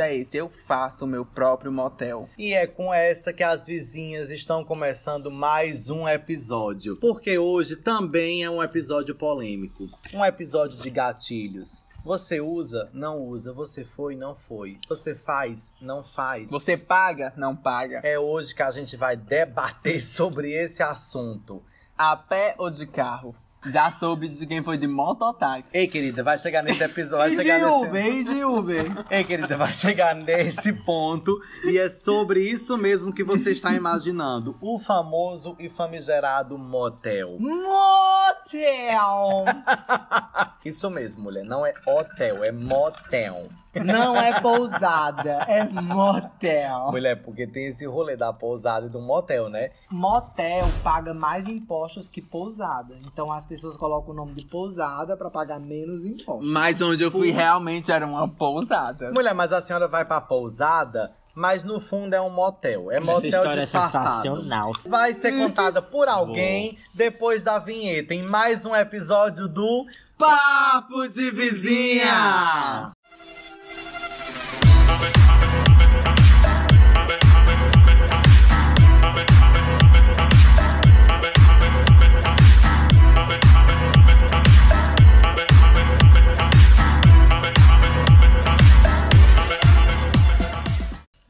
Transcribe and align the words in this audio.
É 0.00 0.14
esse, 0.14 0.36
eu 0.36 0.48
faço 0.48 1.04
o 1.04 1.08
meu 1.08 1.24
próprio 1.24 1.70
motel. 1.70 2.26
E 2.38 2.54
é 2.54 2.66
com 2.66 2.92
essa 2.92 3.32
que 3.32 3.42
as 3.42 3.66
vizinhas 3.66 4.30
estão 4.30 4.64
começando 4.64 5.30
mais 5.30 5.90
um 5.90 6.08
episódio. 6.08 6.96
Porque 6.96 7.36
hoje 7.38 7.76
também 7.76 8.42
é 8.42 8.50
um 8.50 8.62
episódio 8.62 9.14
polêmico. 9.14 9.88
Um 10.14 10.24
episódio 10.24 10.78
de 10.78 10.88
gatilhos. 10.88 11.84
Você 12.04 12.40
usa, 12.40 12.90
não 12.92 13.20
usa. 13.20 13.52
Você 13.52 13.84
foi, 13.84 14.16
não 14.16 14.34
foi. 14.34 14.78
Você 14.88 15.14
faz, 15.14 15.72
não 15.80 16.02
faz. 16.02 16.50
Você 16.50 16.76
paga, 16.76 17.32
não 17.36 17.54
paga. 17.54 18.00
É 18.02 18.18
hoje 18.18 18.54
que 18.54 18.62
a 18.62 18.70
gente 18.70 18.96
vai 18.96 19.16
debater 19.16 20.00
sobre 20.02 20.52
esse 20.52 20.82
assunto. 20.82 21.62
A 21.96 22.16
pé 22.16 22.54
ou 22.58 22.70
de 22.70 22.86
carro? 22.86 23.36
Já 23.64 23.90
soube 23.90 24.28
de 24.28 24.46
quem 24.46 24.62
foi 24.62 24.76
de 24.76 24.86
mototáxi. 24.86 25.64
Ei, 25.72 25.86
querida, 25.86 26.22
vai 26.22 26.38
chegar 26.38 26.62
nesse 26.62 26.82
episódio. 26.82 27.36
Vai 27.36 27.44
E 27.44 27.48
chegar 27.48 27.58
de 27.58 27.64
nesse... 27.64 27.86
Uber, 27.86 28.06
e 28.06 28.24
de 28.24 28.44
Uber. 28.44 28.92
Ei, 29.10 29.24
querida, 29.24 29.56
vai 29.56 29.72
chegar 29.72 30.14
nesse 30.14 30.72
ponto 30.72 31.38
e 31.64 31.78
é 31.78 31.88
sobre 31.88 32.40
isso 32.48 32.76
mesmo 32.76 33.12
que 33.12 33.22
você 33.22 33.52
está 33.52 33.72
imaginando. 33.74 34.56
O 34.60 34.78
famoso 34.78 35.54
e 35.58 35.68
famigerado 35.68 36.58
motel. 36.58 37.36
Motel! 37.38 39.44
Isso 40.64 40.88
mesmo, 40.90 41.22
mulher. 41.24 41.44
Não 41.44 41.66
é 41.66 41.74
hotel, 41.86 42.44
é 42.44 42.52
motel. 42.52 43.48
Não 43.74 44.14
é 44.16 44.38
pousada, 44.40 45.44
é 45.48 45.64
motel. 45.64 46.90
Mulher, 46.92 47.22
porque 47.22 47.46
tem 47.46 47.66
esse 47.66 47.86
rolê 47.86 48.16
da 48.16 48.32
pousada 48.32 48.86
e 48.86 48.90
do 48.90 49.00
motel, 49.00 49.48
né? 49.48 49.70
Motel 49.90 50.64
paga 50.84 51.14
mais 51.14 51.48
impostos 51.48 52.08
que 52.08 52.20
pousada. 52.20 52.96
Então 53.06 53.32
as 53.32 53.46
pessoas 53.52 53.76
colocam 53.76 54.14
o 54.14 54.16
nome 54.16 54.32
de 54.32 54.46
pousada 54.46 55.14
pra 55.14 55.28
pagar 55.28 55.60
menos 55.60 56.06
impostos. 56.06 56.48
Mas 56.50 56.80
onde 56.80 57.02
eu 57.02 57.10
fui 57.10 57.30
realmente 57.30 57.92
era 57.92 58.06
uma 58.06 58.26
pousada. 58.26 59.12
Mulher, 59.12 59.34
mas 59.34 59.52
a 59.52 59.60
senhora 59.60 59.86
vai 59.86 60.06
pra 60.06 60.22
pousada, 60.22 61.12
mas 61.34 61.62
no 61.62 61.78
fundo 61.78 62.14
é 62.14 62.20
um 62.20 62.30
motel. 62.30 62.90
É 62.90 62.98
motel 62.98 63.16
Essa 63.18 63.26
história 63.26 63.60
é 63.60 63.64
disfarçado. 63.64 64.22
sensacional. 64.22 64.72
vai 64.88 65.12
ser 65.12 65.32
contada 65.32 65.82
por 65.82 66.08
alguém 66.08 66.78
depois 66.94 67.44
da 67.44 67.58
vinheta 67.58 68.14
em 68.14 68.22
mais 68.22 68.64
um 68.64 68.74
episódio 68.74 69.46
do 69.46 69.84
Papo 70.16 71.06
de 71.08 71.30
vizinha! 71.30 72.92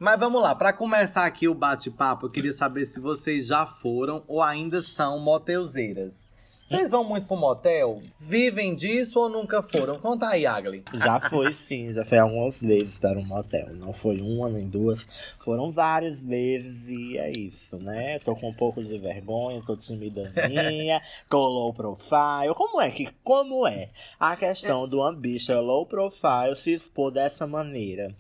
Mas 0.03 0.19
vamos 0.19 0.43
lá, 0.43 0.53
pra 0.53 0.73
começar 0.73 1.25
aqui 1.25 1.47
o 1.47 1.55
bate-papo, 1.55 2.27
eu 2.27 2.31
queria 2.31 2.51
saber 2.51 2.87
se 2.87 2.99
vocês 2.99 3.47
já 3.47 3.65
foram 3.65 4.25
ou 4.27 4.43
ainda 4.43 4.83
são 4.83 5.21
motelzeiras. 5.21 6.29
Vocês 6.67 6.91
vão 6.91 7.05
muito 7.05 7.29
pro 7.29 7.37
motel? 7.37 8.03
Vivem 8.19 8.75
disso 8.75 9.21
ou 9.21 9.29
nunca 9.29 9.63
foram? 9.63 10.01
Conta 10.01 10.31
aí, 10.31 10.45
Agli. 10.45 10.83
Já 10.93 11.21
foi 11.21 11.55
sim, 11.55 11.93
já 11.93 12.05
foi 12.05 12.19
algumas 12.19 12.61
vezes 12.61 12.99
para 12.99 13.17
um 13.17 13.25
motel. 13.25 13.73
Não 13.77 13.93
foi 13.93 14.21
uma 14.21 14.49
nem 14.49 14.69
duas, 14.69 15.07
foram 15.39 15.71
várias 15.71 16.25
vezes 16.25 16.89
e 16.89 17.17
é 17.17 17.31
isso, 17.31 17.77
né? 17.77 18.19
Tô 18.19 18.35
com 18.35 18.49
um 18.49 18.55
pouco 18.55 18.83
de 18.83 18.99
vergonha, 18.99 19.63
tô 19.65 19.77
timidazinha, 19.77 21.01
tô 21.31 21.47
low 21.47 21.73
profile. 21.73 22.53
Como 22.57 22.81
é 22.81 22.91
que, 22.91 23.09
como 23.23 23.69
é 23.69 23.89
a 24.19 24.35
questão 24.35 24.89
do 24.89 25.13
bicha 25.13 25.61
low 25.61 25.87
profile 25.87 26.57
se 26.57 26.73
expor 26.73 27.13
dessa 27.13 27.47
maneira? 27.47 28.13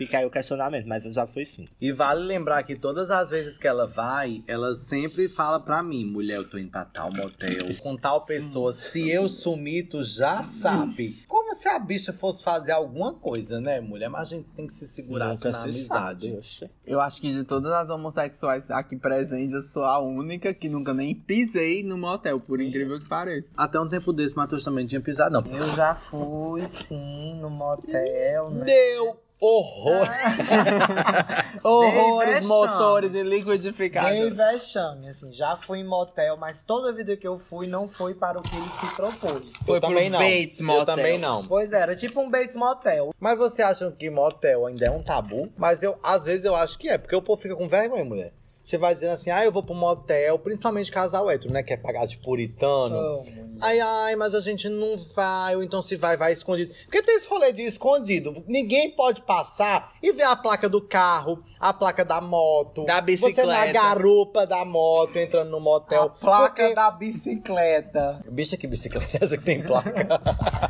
Fica 0.00 0.16
aí 0.16 0.24
o 0.24 0.30
questionamento, 0.30 0.86
mas 0.86 1.04
eu 1.04 1.12
já 1.12 1.26
fui 1.26 1.44
sim. 1.44 1.68
E 1.78 1.92
vale 1.92 2.24
lembrar 2.24 2.62
que 2.62 2.74
todas 2.74 3.10
as 3.10 3.28
vezes 3.28 3.58
que 3.58 3.68
ela 3.68 3.86
vai, 3.86 4.42
ela 4.46 4.74
sempre 4.74 5.28
fala 5.28 5.60
pra 5.60 5.82
mim, 5.82 6.06
mulher, 6.06 6.36
eu 6.36 6.48
tô 6.48 6.56
indo 6.56 6.70
pra 6.70 6.86
tal 6.86 7.12
motel, 7.12 7.58
com 7.82 7.94
tal 7.98 8.24
pessoa. 8.24 8.72
Se 8.72 9.10
eu 9.10 9.28
sumir, 9.28 9.90
tu 9.90 10.02
já 10.02 10.42
sabe. 10.42 11.22
Como 11.28 11.52
se 11.52 11.68
a 11.68 11.78
bicha 11.78 12.14
fosse 12.14 12.42
fazer 12.42 12.72
alguma 12.72 13.12
coisa, 13.12 13.60
né, 13.60 13.78
mulher? 13.78 14.08
Mas 14.08 14.32
a 14.32 14.36
gente 14.36 14.48
tem 14.56 14.66
que 14.66 14.72
se 14.72 14.88
segurar 14.88 15.32
assim, 15.32 15.48
na 15.48 15.52
se 15.52 15.64
amizade. 15.64 16.38
sabe. 16.42 16.72
Eu 16.86 16.98
acho 16.98 17.20
que 17.20 17.30
de 17.30 17.44
todas 17.44 17.70
as 17.70 17.90
homossexuais 17.90 18.70
aqui 18.70 18.96
presentes, 18.96 19.52
eu 19.52 19.60
sou 19.60 19.84
a 19.84 19.98
única 19.98 20.54
que 20.54 20.70
nunca 20.70 20.94
nem 20.94 21.14
pisei 21.14 21.82
no 21.82 21.98
motel, 21.98 22.40
por 22.40 22.58
incrível 22.58 22.98
que 22.98 23.06
pareça. 23.06 23.48
Até 23.54 23.78
um 23.78 23.86
tempo 23.86 24.14
desse, 24.14 24.34
Matheus 24.34 24.64
também 24.64 24.86
tinha 24.86 25.02
pisado, 25.02 25.34
não. 25.34 25.44
Eu 25.54 25.76
já 25.76 25.94
fui, 25.94 26.62
sim, 26.62 27.38
no 27.38 27.50
motel, 27.50 28.48
né? 28.48 28.64
Deu 28.64 29.29
horror. 29.40 30.06
Horrores, 31.62 32.34
vexame. 32.34 32.48
motores 32.48 33.10
e 33.10 33.12
Dei 33.12 33.22
liquidificador. 33.22 34.34
vexame, 34.34 35.08
assim, 35.08 35.32
já 35.32 35.56
fui 35.56 35.78
em 35.80 35.84
motel, 35.84 36.36
mas 36.36 36.62
toda 36.62 36.92
vida 36.92 37.16
que 37.16 37.26
eu 37.26 37.38
fui 37.38 37.66
não 37.66 37.86
foi 37.88 38.14
para 38.14 38.38
o 38.38 38.42
que 38.42 38.54
ele 38.56 38.68
se 38.68 38.86
propôs. 38.94 39.50
Foi 39.64 39.76
eu 39.76 39.80
pro 39.80 39.90
também 39.90 40.10
não. 40.10 40.18
Bates 40.18 40.60
Eu 40.60 40.66
Motel. 40.66 40.84
também 40.86 41.18
não. 41.18 41.46
Pois 41.46 41.72
é, 41.72 41.80
era 41.80 41.96
tipo 41.96 42.20
um 42.20 42.30
Bates 42.30 42.56
Motel. 42.56 43.14
Mas 43.18 43.38
você 43.38 43.62
acha 43.62 43.90
que 43.92 44.08
motel 44.10 44.66
ainda 44.66 44.86
é 44.86 44.90
um 44.90 45.02
tabu? 45.02 45.50
Mas 45.56 45.82
eu, 45.82 45.98
às 46.02 46.24
vezes, 46.24 46.44
eu 46.44 46.54
acho 46.54 46.78
que 46.78 46.88
é, 46.88 46.98
porque 46.98 47.14
o 47.16 47.22
povo 47.22 47.40
fica 47.40 47.54
com 47.56 47.68
vergonha, 47.68 48.04
mulher. 48.04 48.32
Você 48.70 48.78
vai 48.78 48.94
dizendo 48.94 49.10
assim, 49.14 49.30
ah, 49.30 49.44
eu 49.44 49.50
vou 49.50 49.64
pro 49.64 49.74
motel, 49.74 50.38
principalmente 50.38 50.92
casal 50.92 51.28
hétero, 51.28 51.52
né? 51.52 51.60
Que 51.60 51.72
é 51.72 51.76
pagar 51.76 52.06
de 52.06 52.18
puritano. 52.18 52.94
Amo. 52.94 53.24
Ai, 53.60 53.80
ai, 53.80 54.14
mas 54.14 54.32
a 54.32 54.40
gente 54.40 54.68
não 54.68 54.96
vai, 54.96 55.56
ou 55.56 55.62
então 55.64 55.82
se 55.82 55.96
vai, 55.96 56.16
vai 56.16 56.32
escondido. 56.32 56.72
Porque 56.84 57.02
tem 57.02 57.16
esse 57.16 57.26
rolê 57.26 57.52
de 57.52 57.62
escondido. 57.62 58.44
Ninguém 58.46 58.92
pode 58.92 59.22
passar 59.22 59.92
e 60.00 60.12
ver 60.12 60.22
a 60.22 60.36
placa 60.36 60.68
do 60.68 60.80
carro, 60.80 61.42
a 61.58 61.72
placa 61.72 62.04
da 62.04 62.20
moto. 62.20 62.84
Da 62.84 63.00
bicicleta. 63.00 63.42
Você 63.42 63.46
na 63.46 63.66
garupa 63.72 64.46
da 64.46 64.64
moto, 64.64 65.16
entrando 65.18 65.50
no 65.50 65.58
motel. 65.58 66.02
A 66.04 66.08
placa 66.10 66.62
Porque- 66.62 66.74
da 66.74 66.92
bicicleta. 66.92 68.20
Bicha, 68.30 68.56
que 68.56 68.68
bicicleta 68.68 69.18
é 69.20 69.24
essa 69.24 69.36
que 69.36 69.44
tem 69.44 69.62
placa? 69.64 69.90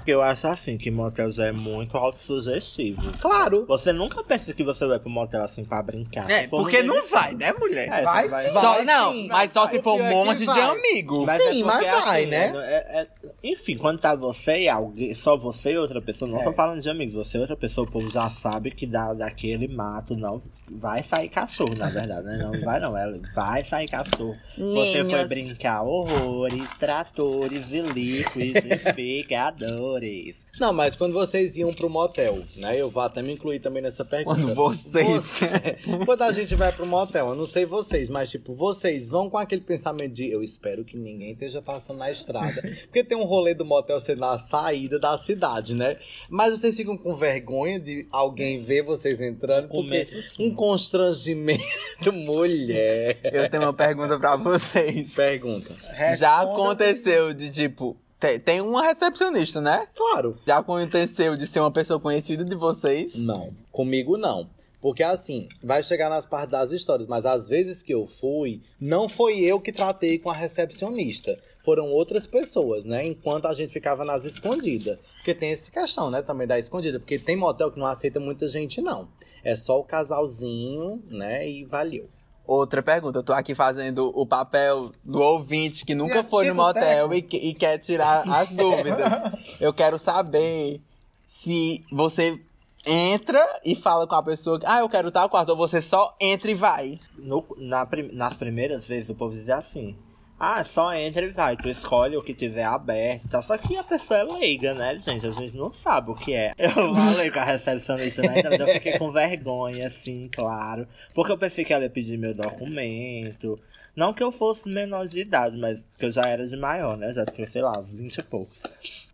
Eu 0.06 0.22
acho 0.22 0.49
assim 0.49 0.78
que 0.78 0.91
motel 0.91 1.31
já 1.31 1.47
é 1.49 1.53
muito 1.53 1.99
autossugestivo. 1.99 3.03
claro. 3.21 3.66
Você 3.66 3.93
nunca 3.93 4.25
pensa 4.25 4.55
que 4.55 4.65
você 4.65 4.87
vai 4.87 4.99
pro 4.99 5.10
motel 5.10 5.44
assim 5.44 5.65
pra 5.65 5.83
brincar. 5.83 6.28
É, 6.31 6.47
porque 6.49 6.83
não 6.83 7.06
vai, 7.06 7.34
né, 7.34 7.53
mulher? 7.53 7.90
É, 7.91 8.03
Vai 8.03 8.28
você 8.28 8.47
sim. 8.49 8.53
Só- 8.53 8.61
Vai 8.75 8.84
não, 8.84 9.12
sim. 9.12 9.28
mas 9.28 9.53
só 9.53 9.67
se 9.69 9.78
O 9.78 9.83
for 9.83 9.95
um 10.01 10.05
é 10.05 10.11
monte 10.11 10.39
de 10.39 10.45
vai. 10.47 10.61
amigos. 10.61 11.27
Mas 11.27 11.41
é 11.41 11.53
Sim, 11.53 11.62
mas 11.65 11.81
vai, 11.87 12.23
assim, 12.23 12.27
né? 12.31 12.53
é- 12.56 13.01
é- 13.03 13.09
enfim, 13.43 13.77
quando 13.77 13.99
tá 14.01 14.15
você 14.15 14.61
e 14.62 14.69
alguém, 14.69 15.12
só 15.15 15.37
você 15.37 15.73
e 15.73 15.78
outra 15.78 16.01
pessoa, 16.01 16.31
não 16.31 16.43
tô 16.45 16.53
falando 16.53 16.81
de 16.81 16.89
amigos, 16.91 17.15
você 17.15 17.39
e 17.39 17.41
outra 17.41 17.56
pessoa, 17.56 17.87
o 17.87 17.91
povo 17.91 18.09
já 18.11 18.28
sabe 18.31 18.71
que 18.71 18.87
da, 18.87 19.12
daquele 19.15 19.67
mato 19.69 20.15
não 20.17 20.41
vai 20.73 21.03
sair 21.03 21.28
cachorro, 21.28 21.75
na 21.77 21.89
verdade, 21.91 22.25
né? 22.27 22.37
Não 22.39 22.53
vai 22.65 22.78
não, 22.78 22.97
ela 22.97 23.19
vai 23.34 23.65
sair 23.65 23.89
cachorro. 23.89 24.37
Você 24.57 25.03
foi 25.03 25.15
Ninhos. 25.15 25.28
brincar 25.28 25.83
horrores, 25.83 26.72
tratores 26.78 27.72
e 27.72 27.81
liquidificadores. 27.81 30.37
Não, 30.61 30.72
mas 30.72 30.95
quando 30.97 31.12
vocês 31.15 31.57
iam 31.57 31.71
pro 31.72 31.89
motel, 31.89 32.43
né? 32.57 32.77
Eu 32.78 32.91
vou 32.91 33.03
até 33.03 33.22
me 33.22 33.33
incluir 33.33 33.61
também 33.61 33.81
nessa 33.83 34.05
pergunta. 34.05 34.41
Quando 34.43 34.53
vocês. 34.55 35.22
Você- 35.22 35.78
quando 36.05 36.22
a 36.22 36.33
gente 36.33 36.55
vai 36.57 36.72
pro 36.72 36.84
motel, 36.84 37.28
eu 37.28 37.34
não 37.37 37.47
sei 37.47 37.65
vocês, 37.70 38.10
mas 38.10 38.28
tipo, 38.31 38.53
vocês 38.53 39.08
vão 39.08 39.31
com 39.31 39.38
aquele 39.38 39.62
pensamento 39.62 40.12
de 40.12 40.28
eu 40.31 40.42
espero 40.42 40.84
que 40.84 40.97
ninguém 40.98 41.32
esteja 41.32 41.62
passando 41.62 41.98
na 41.98 42.10
estrada. 42.10 42.60
Porque 42.84 43.03
tem 43.04 43.16
um 43.16 43.25
rolê 43.25 43.54
do 43.54 43.64
motel 43.64 43.98
ser 44.00 44.16
na 44.16 44.36
saída 44.38 44.98
da 44.98 45.16
cidade, 45.16 45.75
né? 45.75 45.97
Mas 46.28 46.59
vocês 46.59 46.76
ficam 46.76 46.97
com 46.98 47.14
vergonha 47.14 47.78
de 47.80 48.06
alguém 48.10 48.59
ver 48.62 48.82
vocês 48.82 49.20
entrando, 49.20 49.68
porque 49.68 50.06
um 50.39 50.54
constrangimento, 50.54 51.62
mulher. 52.12 53.18
Eu 53.24 53.48
tenho 53.48 53.62
uma 53.62 53.72
pergunta 53.72 54.18
pra 54.18 54.36
vocês. 54.36 55.15
Pergunta. 55.15 55.74
Já 56.16 56.41
Responda- 56.41 56.53
aconteceu 56.53 57.33
de 57.33 57.50
tipo. 57.50 57.97
te- 58.18 58.39
Tem 58.39 58.60
uma 58.60 58.83
recepcionista, 58.83 59.60
né? 59.60 59.86
Claro. 59.95 60.36
Já 60.47 60.59
aconteceu 60.59 61.36
de 61.36 61.47
ser 61.47 61.60
uma 61.60 61.71
pessoa 61.71 62.00
conhecida 62.00 62.45
de 62.45 62.54
vocês. 62.56 63.15
Não, 63.16 63.53
comigo 63.71 64.16
não. 64.16 64.48
Porque 64.80 65.03
assim, 65.03 65.48
vai 65.62 65.82
chegar 65.82 66.09
nas 66.09 66.24
partes 66.24 66.50
das 66.50 66.72
histórias, 66.72 67.06
mas 67.06 67.27
às 67.27 67.48
vezes 67.48 67.82
que 67.82 67.92
eu 67.92 68.06
fui, 68.06 68.62
não 68.80 69.09
foi 69.09 69.41
eu 69.41 69.60
que 69.60 69.72
tratei 69.72 70.18
com 70.18 70.30
a 70.30 70.34
recepcionista. 70.34 71.38
Foram 71.62 71.88
outras 71.91 72.27
pessoas, 72.27 72.84
né? 72.84 73.04
Enquanto 73.04 73.47
a 73.47 73.54
gente 73.54 73.72
ficava 73.72 74.04
nas 74.04 74.24
escondidas. 74.24 75.03
Porque 75.16 75.34
tem 75.34 75.53
essa 75.53 75.71
questão, 75.71 76.10
né? 76.10 76.22
Também 76.22 76.47
da 76.47 76.59
escondida. 76.59 76.98
Porque 76.98 77.18
tem 77.18 77.36
motel 77.36 77.71
que 77.71 77.78
não 77.78 77.86
aceita 77.86 78.18
muita 78.18 78.48
gente, 78.48 78.80
não. 78.80 79.09
É 79.44 79.54
só 79.54 79.78
o 79.78 79.84
casalzinho, 79.84 81.03
né? 81.10 81.47
E 81.47 81.65
valeu. 81.65 82.09
Outra 82.47 82.83
pergunta, 82.83 83.18
eu 83.18 83.22
tô 83.22 83.33
aqui 83.33 83.54
fazendo 83.54 84.10
o 84.12 84.26
papel 84.26 84.91
do 85.04 85.21
ouvinte 85.21 85.84
que 85.84 85.94
nunca 85.94 86.16
Eu 86.16 86.24
foi 86.24 86.47
no 86.47 86.53
tiro 86.53 86.62
o 86.62 86.66
motel 86.66 87.15
e, 87.15 87.18
e 87.18 87.54
quer 87.54 87.78
tirar 87.78 88.28
as 88.28 88.53
dúvidas. 88.54 89.33
Eu 89.60 89.72
quero 89.72 89.98
saber 89.98 90.80
se 91.26 91.80
você 91.92 92.41
entra 92.86 93.47
e 93.65 93.74
fala 93.74 94.06
com 94.06 94.15
a 94.15 94.22
pessoa 94.22 94.59
que, 94.59 94.66
ah, 94.66 94.80
eu 94.80 94.88
quero 94.88 95.10
tal 95.10 95.28
quarto, 95.28 95.50
ou 95.50 95.56
você 95.56 95.80
só 95.80 96.16
entra 96.21 96.50
e 96.50 96.54
vai. 96.54 96.98
No- 97.18 97.47
na 97.59 97.86
nas 98.12 98.36
primeiras 98.36 98.86
vezes 98.88 99.10
o 99.10 99.15
povo 99.15 99.34
dizia 99.34 99.56
assim. 99.56 99.97
Ah, 100.42 100.65
só 100.65 100.94
entra 100.94 101.22
e 101.27 101.28
vai. 101.30 101.54
Tu 101.54 101.68
escolhe 101.68 102.16
o 102.16 102.22
que 102.22 102.32
tiver 102.32 102.65
aberto. 102.65 103.28
Tá? 103.28 103.42
Só 103.42 103.59
que 103.59 103.77
a 103.77 103.84
pessoa 103.84 104.21
é 104.21 104.24
leiga, 104.24 104.72
né, 104.72 104.98
gente? 104.98 105.27
A 105.27 105.30
gente 105.30 105.54
não 105.54 105.71
sabe 105.71 106.10
o 106.10 106.15
que 106.15 106.32
é. 106.32 106.54
Eu 106.56 106.71
falei 106.97 107.30
com 107.30 107.41
a 107.41 107.44
recepcionista, 107.44 108.22
né? 108.22 108.38
Então 108.38 108.53
eu 108.66 108.68
fiquei 108.68 108.98
com 108.98 109.12
vergonha, 109.12 109.86
assim, 109.86 110.30
claro. 110.33 110.88
Porque 111.15 111.30
eu 111.30 111.36
pensei 111.36 111.62
que 111.62 111.74
ela 111.74 111.84
ia 111.84 111.91
pedir 111.91 112.16
meu 112.16 112.34
documento. 112.34 113.59
Não 113.94 114.15
que 114.15 114.22
eu 114.22 114.33
fosse 114.33 114.66
menor 114.66 115.06
de 115.06 115.18
idade, 115.21 115.59
mas 115.59 115.84
que 115.98 116.06
eu 116.06 116.10
já 116.12 116.22
era 116.22 116.47
de 116.47 116.56
maior, 116.56 116.97
né? 116.97 117.12
Já 117.12 117.26
tinha, 117.26 117.47
sei 117.47 117.60
lá, 117.60 117.78
uns 117.78 117.91
20 117.91 118.16
e 118.16 118.22
poucos. 118.22 118.62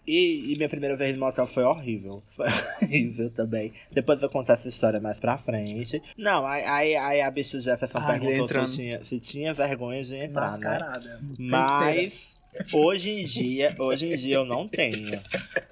E, 0.07 0.53
e 0.53 0.57
minha 0.57 0.69
primeira 0.69 0.97
vez 0.97 1.13
no 1.15 1.21
motel 1.21 1.47
foi 1.47 1.65
horrível. 1.65 2.23
Foi 2.37 2.47
horrível 2.83 3.31
também. 3.31 3.73
Depois 3.91 4.23
eu 4.23 4.29
conto 4.29 4.53
essa 4.53 4.69
história 4.69 5.01
mais 5.01 5.19
pra 5.19 5.37
frente. 5.37 6.01
Não, 6.17 6.47
aí, 6.47 6.95
aí, 6.97 7.21
a 7.21 7.31
bicha 7.31 7.59
Jefferson 7.59 7.99
ele 7.99 8.21
perguntou 8.21 8.69
se 8.69 8.77
tinha, 8.77 9.05
se 9.05 9.19
tinha 9.21 9.53
vergonha 9.53 10.03
de 10.05 10.15
entrar, 10.15 10.47
né? 10.59 10.69
Mascarada. 10.69 11.21
Mas 11.39 12.35
hoje 12.73 13.11
em 13.11 13.25
dia, 13.25 13.75
hoje 13.79 14.13
em 14.13 14.17
dia 14.17 14.37
eu 14.37 14.45
não 14.45 14.69
tenho. 14.69 15.19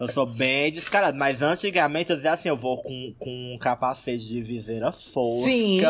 Eu 0.01 0.09
sou 0.09 0.27
bem 0.27 0.73
descarado. 0.73 1.17
Mas 1.17 1.41
antigamente 1.41 2.11
eu 2.11 2.17
dizia 2.17 2.33
assim, 2.33 2.49
eu 2.49 2.57
vou 2.57 2.83
com, 2.83 3.15
com 3.19 3.55
um 3.55 3.59
capacete 3.59 4.27
de 4.27 4.43
viseira 4.43 4.91
fosca. 4.93 5.45
Sim. 5.45 5.81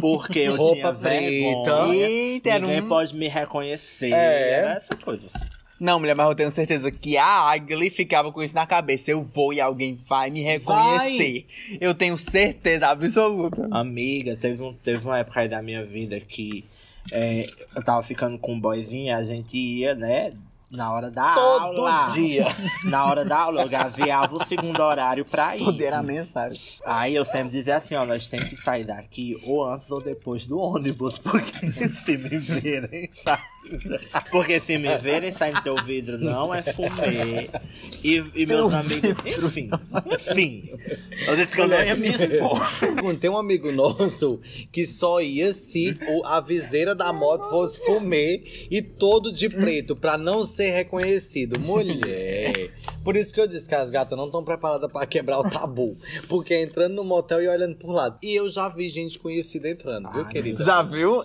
Porque 0.00 0.40
eu 0.40 0.56
Roupa 0.56 0.74
tinha 0.74 0.92
preta. 0.94 1.20
vergonha. 1.20 2.06
Eita, 2.08 2.58
Ninguém 2.58 2.82
um- 2.82 2.88
pode 2.88 3.16
me 3.16 3.28
reconhecer. 3.28 4.12
É. 4.12 4.50
Era 4.60 4.74
essa 4.74 4.94
coisa. 4.96 5.26
assim. 5.26 5.46
Não, 5.80 6.00
mulher, 6.00 6.14
mas 6.14 6.28
eu 6.28 6.34
tenho 6.34 6.50
certeza 6.50 6.90
que 6.90 7.16
a 7.16 7.50
Agli 7.50 7.88
ficava 7.90 8.32
com 8.32 8.42
isso 8.42 8.54
na 8.54 8.66
cabeça. 8.66 9.10
Eu 9.10 9.22
vou 9.22 9.52
e 9.52 9.60
alguém 9.60 9.94
vai 9.94 10.28
me 10.30 10.42
reconhecer. 10.42 11.46
Eu 11.80 11.94
tenho 11.94 12.18
certeza 12.18 12.88
absoluta. 12.88 13.68
Amiga, 13.70 14.36
teve, 14.36 14.62
um, 14.62 14.74
teve 14.74 15.04
uma 15.04 15.18
época 15.18 15.40
aí 15.40 15.48
da 15.48 15.62
minha 15.62 15.84
vida 15.84 16.18
que 16.18 16.64
é, 17.12 17.46
eu 17.74 17.82
tava 17.82 18.02
ficando 18.02 18.38
com 18.38 18.54
um 18.54 18.60
boyzinho, 18.60 19.16
a 19.16 19.22
gente 19.22 19.56
ia, 19.56 19.94
né? 19.94 20.32
Na 20.70 20.92
hora 20.92 21.10
da 21.10 21.32
Todo 21.34 21.86
aula. 21.86 22.12
dia. 22.12 22.44
Na 22.84 23.06
hora 23.06 23.24
da 23.24 23.38
aula, 23.38 23.62
eu 23.62 23.68
gaseava 23.70 24.36
o 24.36 24.44
segundo 24.44 24.78
horário 24.82 25.24
pra 25.24 25.56
ir. 25.56 25.64
Poder 25.64 25.94
a 25.94 26.02
mensagem. 26.02 26.60
Aí 26.84 27.14
eu 27.14 27.24
sempre 27.24 27.48
dizia 27.48 27.76
assim, 27.76 27.94
ó, 27.94 28.04
nós 28.04 28.28
temos 28.28 28.50
que 28.50 28.56
sair 28.56 28.84
daqui 28.84 29.34
ou 29.46 29.64
antes 29.64 29.90
ou 29.90 30.02
depois 30.02 30.46
do 30.46 30.58
ônibus, 30.58 31.18
porque 31.18 31.72
se 32.04 32.18
me 32.18 32.38
verem 32.38 33.08
saindo. 33.14 33.42
Porque 34.30 34.60
se 34.60 34.78
me 34.78 34.96
verem 34.98 35.32
saindo 35.32 35.62
teu 35.62 35.76
vidro 35.82 36.18
não 36.18 36.54
é 36.54 36.62
fumê. 36.62 37.50
E, 38.02 38.24
e 38.34 38.46
meus 38.46 38.72
amigos. 38.72 39.10
Enfim, 39.24 39.70
enfim. 40.12 40.70
Eu 41.26 41.36
disse 41.36 41.54
que 41.54 41.60
eu 41.60 41.68
não 41.68 41.82
ia 41.82 41.96
me 41.96 42.08
expor. 42.14 42.60
Tem 43.20 43.30
um 43.30 43.38
amigo 43.38 43.70
nosso 43.72 44.40
que 44.70 44.86
só 44.86 45.20
ia 45.20 45.52
se 45.52 45.98
a 46.24 46.40
viseira 46.40 46.94
da 46.94 47.12
moto 47.12 47.48
fosse 47.50 47.84
fumê 47.84 48.42
e 48.70 48.80
todo 48.82 49.32
de 49.32 49.48
preto, 49.48 49.96
pra 49.96 50.16
não 50.16 50.44
ser 50.44 50.70
reconhecido. 50.70 51.58
Mulher. 51.60 52.72
Por 53.02 53.16
isso 53.16 53.32
que 53.32 53.40
eu 53.40 53.46
disse 53.46 53.68
que 53.68 53.74
as 53.74 53.90
gatas 53.90 54.16
não 54.16 54.26
estão 54.26 54.44
preparadas 54.44 54.90
pra 54.90 55.06
quebrar 55.06 55.38
o 55.40 55.50
tabu. 55.50 55.96
Porque 56.28 56.54
é 56.54 56.62
entrando 56.62 56.94
no 56.94 57.04
motel 57.04 57.42
e 57.42 57.48
olhando 57.48 57.76
por 57.76 57.90
lado. 57.90 58.18
E 58.22 58.34
eu 58.34 58.48
já 58.48 58.68
vi 58.68 58.88
gente 58.88 59.18
conhecida 59.18 59.68
entrando, 59.68 60.10
viu, 60.10 60.24
Ai, 60.24 60.32
querida? 60.32 60.64
Já 60.64 60.82
viu? 60.82 61.24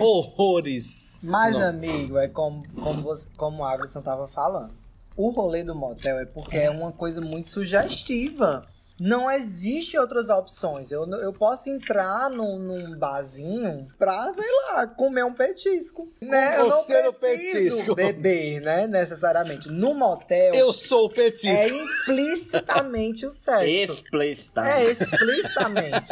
Horrores. 0.00 1.11
Mas, 1.22 1.58
Não. 1.58 1.68
amigo, 1.68 2.18
é 2.18 2.28
como, 2.28 2.62
como, 2.80 3.00
você, 3.02 3.28
como 3.36 3.62
o 3.62 3.64
Agrisson 3.64 4.02
tava 4.02 4.26
falando. 4.26 4.74
O 5.16 5.30
rolê 5.30 5.62
do 5.62 5.74
motel 5.74 6.18
é 6.18 6.24
porque 6.24 6.56
é 6.56 6.70
uma 6.70 6.90
coisa 6.90 7.20
muito 7.20 7.48
sugestiva. 7.50 8.64
Não 9.00 9.28
existe 9.30 9.98
outras 9.98 10.28
opções. 10.28 10.92
Eu, 10.92 11.04
eu 11.16 11.32
posso 11.32 11.68
entrar 11.68 12.30
num, 12.30 12.58
num 12.58 12.96
barzinho 12.96 13.88
pra, 13.98 14.32
sei 14.32 14.46
lá, 14.68 14.86
comer 14.86 15.24
um 15.24 15.32
petisco. 15.32 16.08
Né? 16.20 16.56
Eu 16.58 16.68
não 16.68 16.84
preciso 16.84 17.18
petisco. 17.18 17.94
beber, 17.94 18.60
né? 18.60 18.86
Necessariamente. 18.86 19.68
No 19.68 19.94
motel, 19.94 20.54
Eu 20.54 20.72
sou 20.72 21.08
o 21.08 21.10
é 21.10 21.14
petisco. 21.14 21.76
implicitamente 21.76 23.26
o 23.26 23.30
sexo. 23.30 23.92
Explícita. 23.94 24.66
É, 24.68 24.84
explicitamente. 24.84 26.08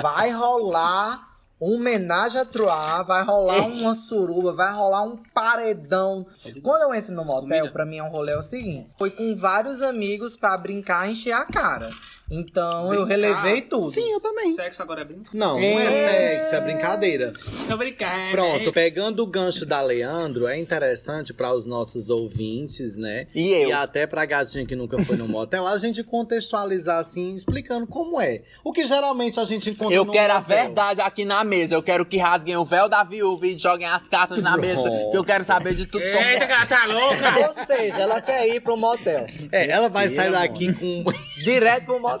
vai 0.00 0.30
rolar 0.30 1.33
um 1.64 1.76
homenagem 1.76 2.40
a 2.40 2.44
Troá, 2.44 3.02
vai 3.02 3.24
rolar 3.24 3.66
uma 3.66 3.94
suruba, 3.94 4.52
vai 4.52 4.72
rolar 4.72 5.02
um 5.02 5.16
paredão. 5.32 6.26
Quando 6.62 6.82
eu 6.82 6.94
entro 6.94 7.14
no 7.14 7.24
motel, 7.24 7.72
pra 7.72 7.86
mim 7.86 7.96
é 7.98 8.02
um 8.02 8.10
rolê 8.10 8.32
é 8.32 8.38
o 8.38 8.42
seguinte: 8.42 8.90
foi 8.98 9.10
com 9.10 9.34
vários 9.34 9.80
amigos 9.80 10.36
pra 10.36 10.56
brincar 10.58 11.08
e 11.08 11.12
encher 11.12 11.32
a 11.32 11.44
cara. 11.44 11.90
Então 12.30 12.92
eu 12.92 13.04
Brincar? 13.06 13.08
relevei 13.08 13.60
tudo. 13.62 13.90
Sim, 13.92 14.10
eu 14.12 14.20
também. 14.20 14.54
Sexo 14.56 14.80
agora 14.82 15.02
é 15.02 15.04
brincadeira. 15.04 15.38
Não, 15.46 15.54
não 15.54 15.60
é 15.60 15.84
É. 15.84 16.38
sexo, 16.40 16.54
é 16.56 16.60
brincadeira. 16.62 17.32
Tô 17.68 17.76
brincando. 17.76 18.30
Pronto, 18.32 18.72
pegando 18.72 19.22
o 19.22 19.26
gancho 19.26 19.66
da 19.66 19.80
Leandro, 19.82 20.46
é 20.46 20.56
interessante 20.58 21.32
para 21.34 21.52
os 21.54 21.66
nossos 21.66 22.08
ouvintes, 22.10 22.96
né? 22.96 23.26
E 23.34 23.50
eu. 23.52 23.68
E 23.68 23.72
até 23.72 24.06
pra 24.06 24.24
gatinha 24.24 24.64
que 24.66 24.74
nunca 24.74 25.02
foi 25.04 25.16
no 25.16 25.28
motel, 25.28 25.66
a 25.66 25.76
gente 25.78 26.02
contextualizar 26.02 26.98
assim, 26.98 27.34
explicando 27.34 27.86
como 27.86 28.20
é. 28.20 28.40
O 28.64 28.72
que 28.72 28.86
geralmente 28.86 29.38
a 29.38 29.44
gente 29.44 29.68
encontra 29.70 29.94
Eu 29.94 30.04
no 30.06 30.12
quero 30.12 30.32
a 30.32 30.40
motel. 30.40 30.56
verdade 30.56 31.00
aqui 31.02 31.24
na 31.24 31.44
mesa. 31.44 31.74
Eu 31.74 31.82
quero 31.82 32.06
que 32.06 32.16
rasguem 32.16 32.56
o 32.56 32.64
véu 32.64 32.88
da 32.88 33.04
viúva 33.04 33.46
e 33.46 33.58
joguem 33.58 33.86
as 33.86 34.08
cartas 34.08 34.42
na 34.42 34.56
mesa. 34.56 34.82
Que 35.10 35.16
eu 35.16 35.24
quero 35.24 35.44
saber 35.44 35.74
de 35.74 35.84
tudo. 35.86 36.02
como 36.02 36.14
é. 36.16 36.32
Eita, 36.34 36.46
cara, 36.46 36.66
tá 36.66 36.86
louca? 36.86 37.48
Ou 37.48 37.66
seja, 37.66 38.00
ela 38.02 38.20
quer 38.20 38.48
ir 38.48 38.60
pro 38.60 38.76
motel. 38.76 39.26
É, 39.52 39.68
ela 39.70 39.88
vai 39.88 40.08
sair 40.08 40.30
Mentira, 40.30 40.38
daqui 40.40 40.72
com. 40.74 41.04
Direto 41.44 41.84
pro 41.84 42.00
motel. 42.00 42.13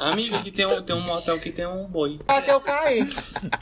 Amiga, 0.00 0.38
aqui 0.38 0.50
tem 0.50 0.66
um, 0.66 0.82
tem 0.82 0.94
um 0.96 1.02
motel 1.04 1.38
que 1.38 1.50
tem 1.50 1.66
um 1.66 1.86
boi. 1.86 2.18
Pra 2.26 2.42
que 2.42 2.50
eu 2.50 2.60
cair? 2.60 3.06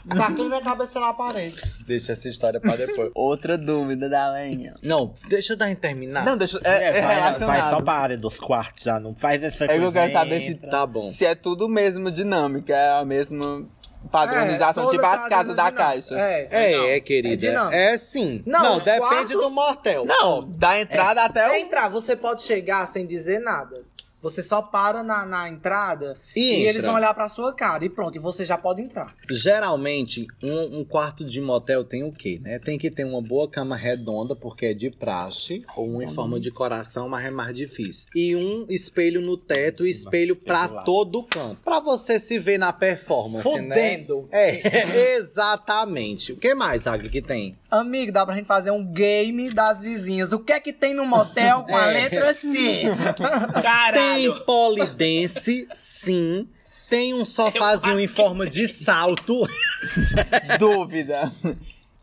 Pra 0.07 0.27
que 0.27 0.43
minha 0.43 0.61
cabeça 0.61 0.99
na 0.99 1.13
parede? 1.13 1.55
Deixa 1.87 2.11
essa 2.11 2.27
história 2.27 2.59
pra 2.59 2.75
depois. 2.75 3.11
Outra 3.15 3.57
dúvida 3.57 4.09
da 4.09 4.31
lenha. 4.31 4.73
Não, 4.81 5.13
deixa 5.27 5.53
eu 5.53 5.57
dar 5.57 5.69
em 5.69 5.75
terminar. 5.75 6.25
Não, 6.25 6.37
deixa. 6.37 6.59
É, 6.63 6.85
é 6.85 6.91
vai, 6.93 7.01
vai 7.01 7.15
relacionado. 7.15 7.69
só 7.69 7.81
pra 7.81 7.93
área 7.93 8.17
dos 8.17 8.39
quartos 8.39 8.83
já, 8.83 8.99
não 8.99 9.15
faz 9.15 9.41
essa 9.43 9.65
É 9.65 9.67
que 9.67 9.73
coisa. 9.73 9.85
eu 9.87 9.91
quero 9.91 10.11
saber 10.11 10.39
se. 10.41 10.55
Tá 10.55 10.85
bom. 10.85 11.09
se 11.09 11.25
é 11.25 11.35
tudo 11.35 11.67
mesmo 11.69 12.11
dinâmica, 12.11 12.73
é 12.75 12.99
a 12.99 13.05
mesma 13.05 13.65
padronização, 14.11 14.87
É, 14.87 14.91
tipo 14.91 15.05
as 15.05 15.21
as 15.23 15.29
casas 15.29 15.55
da 15.55 15.71
caixa. 15.71 16.15
É. 16.19 16.47
É, 16.51 16.95
É 16.95 16.99
querida. 16.99 17.37
dinâmico. 17.37 17.73
É, 17.75 17.97
sim. 17.97 18.43
Não, 18.45 18.61
Não, 18.63 18.77
depende 18.77 18.99
quartos- 18.99 19.31
do 19.31 19.49
motel. 19.49 20.05
Não, 20.05 20.43
da 20.47 20.79
entrada 20.79 21.23
até 21.23 21.43
Pra 21.43 21.53
o. 21.53 21.55
entrar, 21.57 21.89
você 21.89 22.15
pode 22.15 22.43
chegar 22.43 22.85
sem 22.87 23.05
dizer 23.07 23.39
nada. 23.39 23.73
Você 24.25 24.41
só 24.41 24.59
para 24.59 25.03
na, 25.03 25.23
na 25.23 25.47
entrada 25.47 26.17
E 26.35 26.63
e, 26.63 26.67
eles 26.67 26.83
vão 26.83 26.95
olhar 26.95 27.13
pra 27.13 27.29
sua 27.29 27.53
cara 27.53 27.85
e 27.85 27.89
pronto, 27.89 28.15
e 28.15 28.19
você 28.19 28.43
já 28.43 28.57
pode 28.57 28.81
entrar. 28.81 29.15
Geralmente, 29.29 30.25
um, 30.41 30.79
um 30.79 30.83
quarto 30.83 31.23
de 31.23 31.39
motel 31.39 31.83
tem 31.83 32.03
o 32.03 32.11
quê, 32.11 32.39
né? 32.41 32.57
Tem 32.57 32.75
que 32.75 32.89
ter 32.89 33.03
uma 33.03 33.21
boa 33.21 33.47
cama 33.47 33.75
redonda, 33.75 34.35
porque 34.35 34.65
é 34.65 34.73
de 34.73 34.89
praxe, 34.89 35.63
ou 35.75 35.87
uma 35.87 36.03
em 36.03 36.07
forma 36.07 36.39
de 36.39 36.49
coração, 36.49 37.07
mas 37.07 37.23
é 37.23 37.29
mais 37.29 37.55
difícil. 37.55 38.07
E 38.15 38.35
um 38.35 38.65
espelho 38.67 39.21
no 39.21 39.37
teto 39.37 39.85
e 39.85 39.91
espelho 39.91 40.35
pra 40.35 40.69
todo 40.69 41.21
canto. 41.21 41.61
Pra 41.63 41.79
você 41.79 42.19
se 42.19 42.39
ver 42.39 42.57
na 42.57 42.73
performance, 42.73 43.47
né? 43.61 43.75
Fudendo. 43.75 44.27
É, 44.31 45.13
exatamente. 45.17 46.33
O 46.33 46.37
que 46.37 46.55
mais, 46.55 46.87
Agri, 46.87 47.09
que 47.09 47.21
tem? 47.21 47.55
Amigo, 47.79 48.11
dá 48.11 48.25
pra 48.25 48.35
gente 48.35 48.45
fazer 48.47 48.71
um 48.71 48.83
game 48.83 49.51
das 49.53 49.81
vizinhas. 49.81 50.31
O 50.31 50.39
que 50.39 50.51
é 50.53 50.59
que 50.59 50.71
tem 50.73 50.93
no 50.93 51.05
motel 51.05 51.63
com 51.63 51.75
a 51.75 51.91
É. 51.91 51.93
letra 51.93 52.33
C? 52.33 52.83
Caralho! 53.61 54.33
Tem 54.35 54.45
polidense, 54.45 55.67
sim. 55.73 56.47
Tem 56.89 57.13
um 57.13 57.25
sofazinho 57.25 57.99
em 57.99 58.07
forma 58.07 58.45
de 58.45 58.67
salto. 58.67 59.47
Dúvida. 60.59 61.31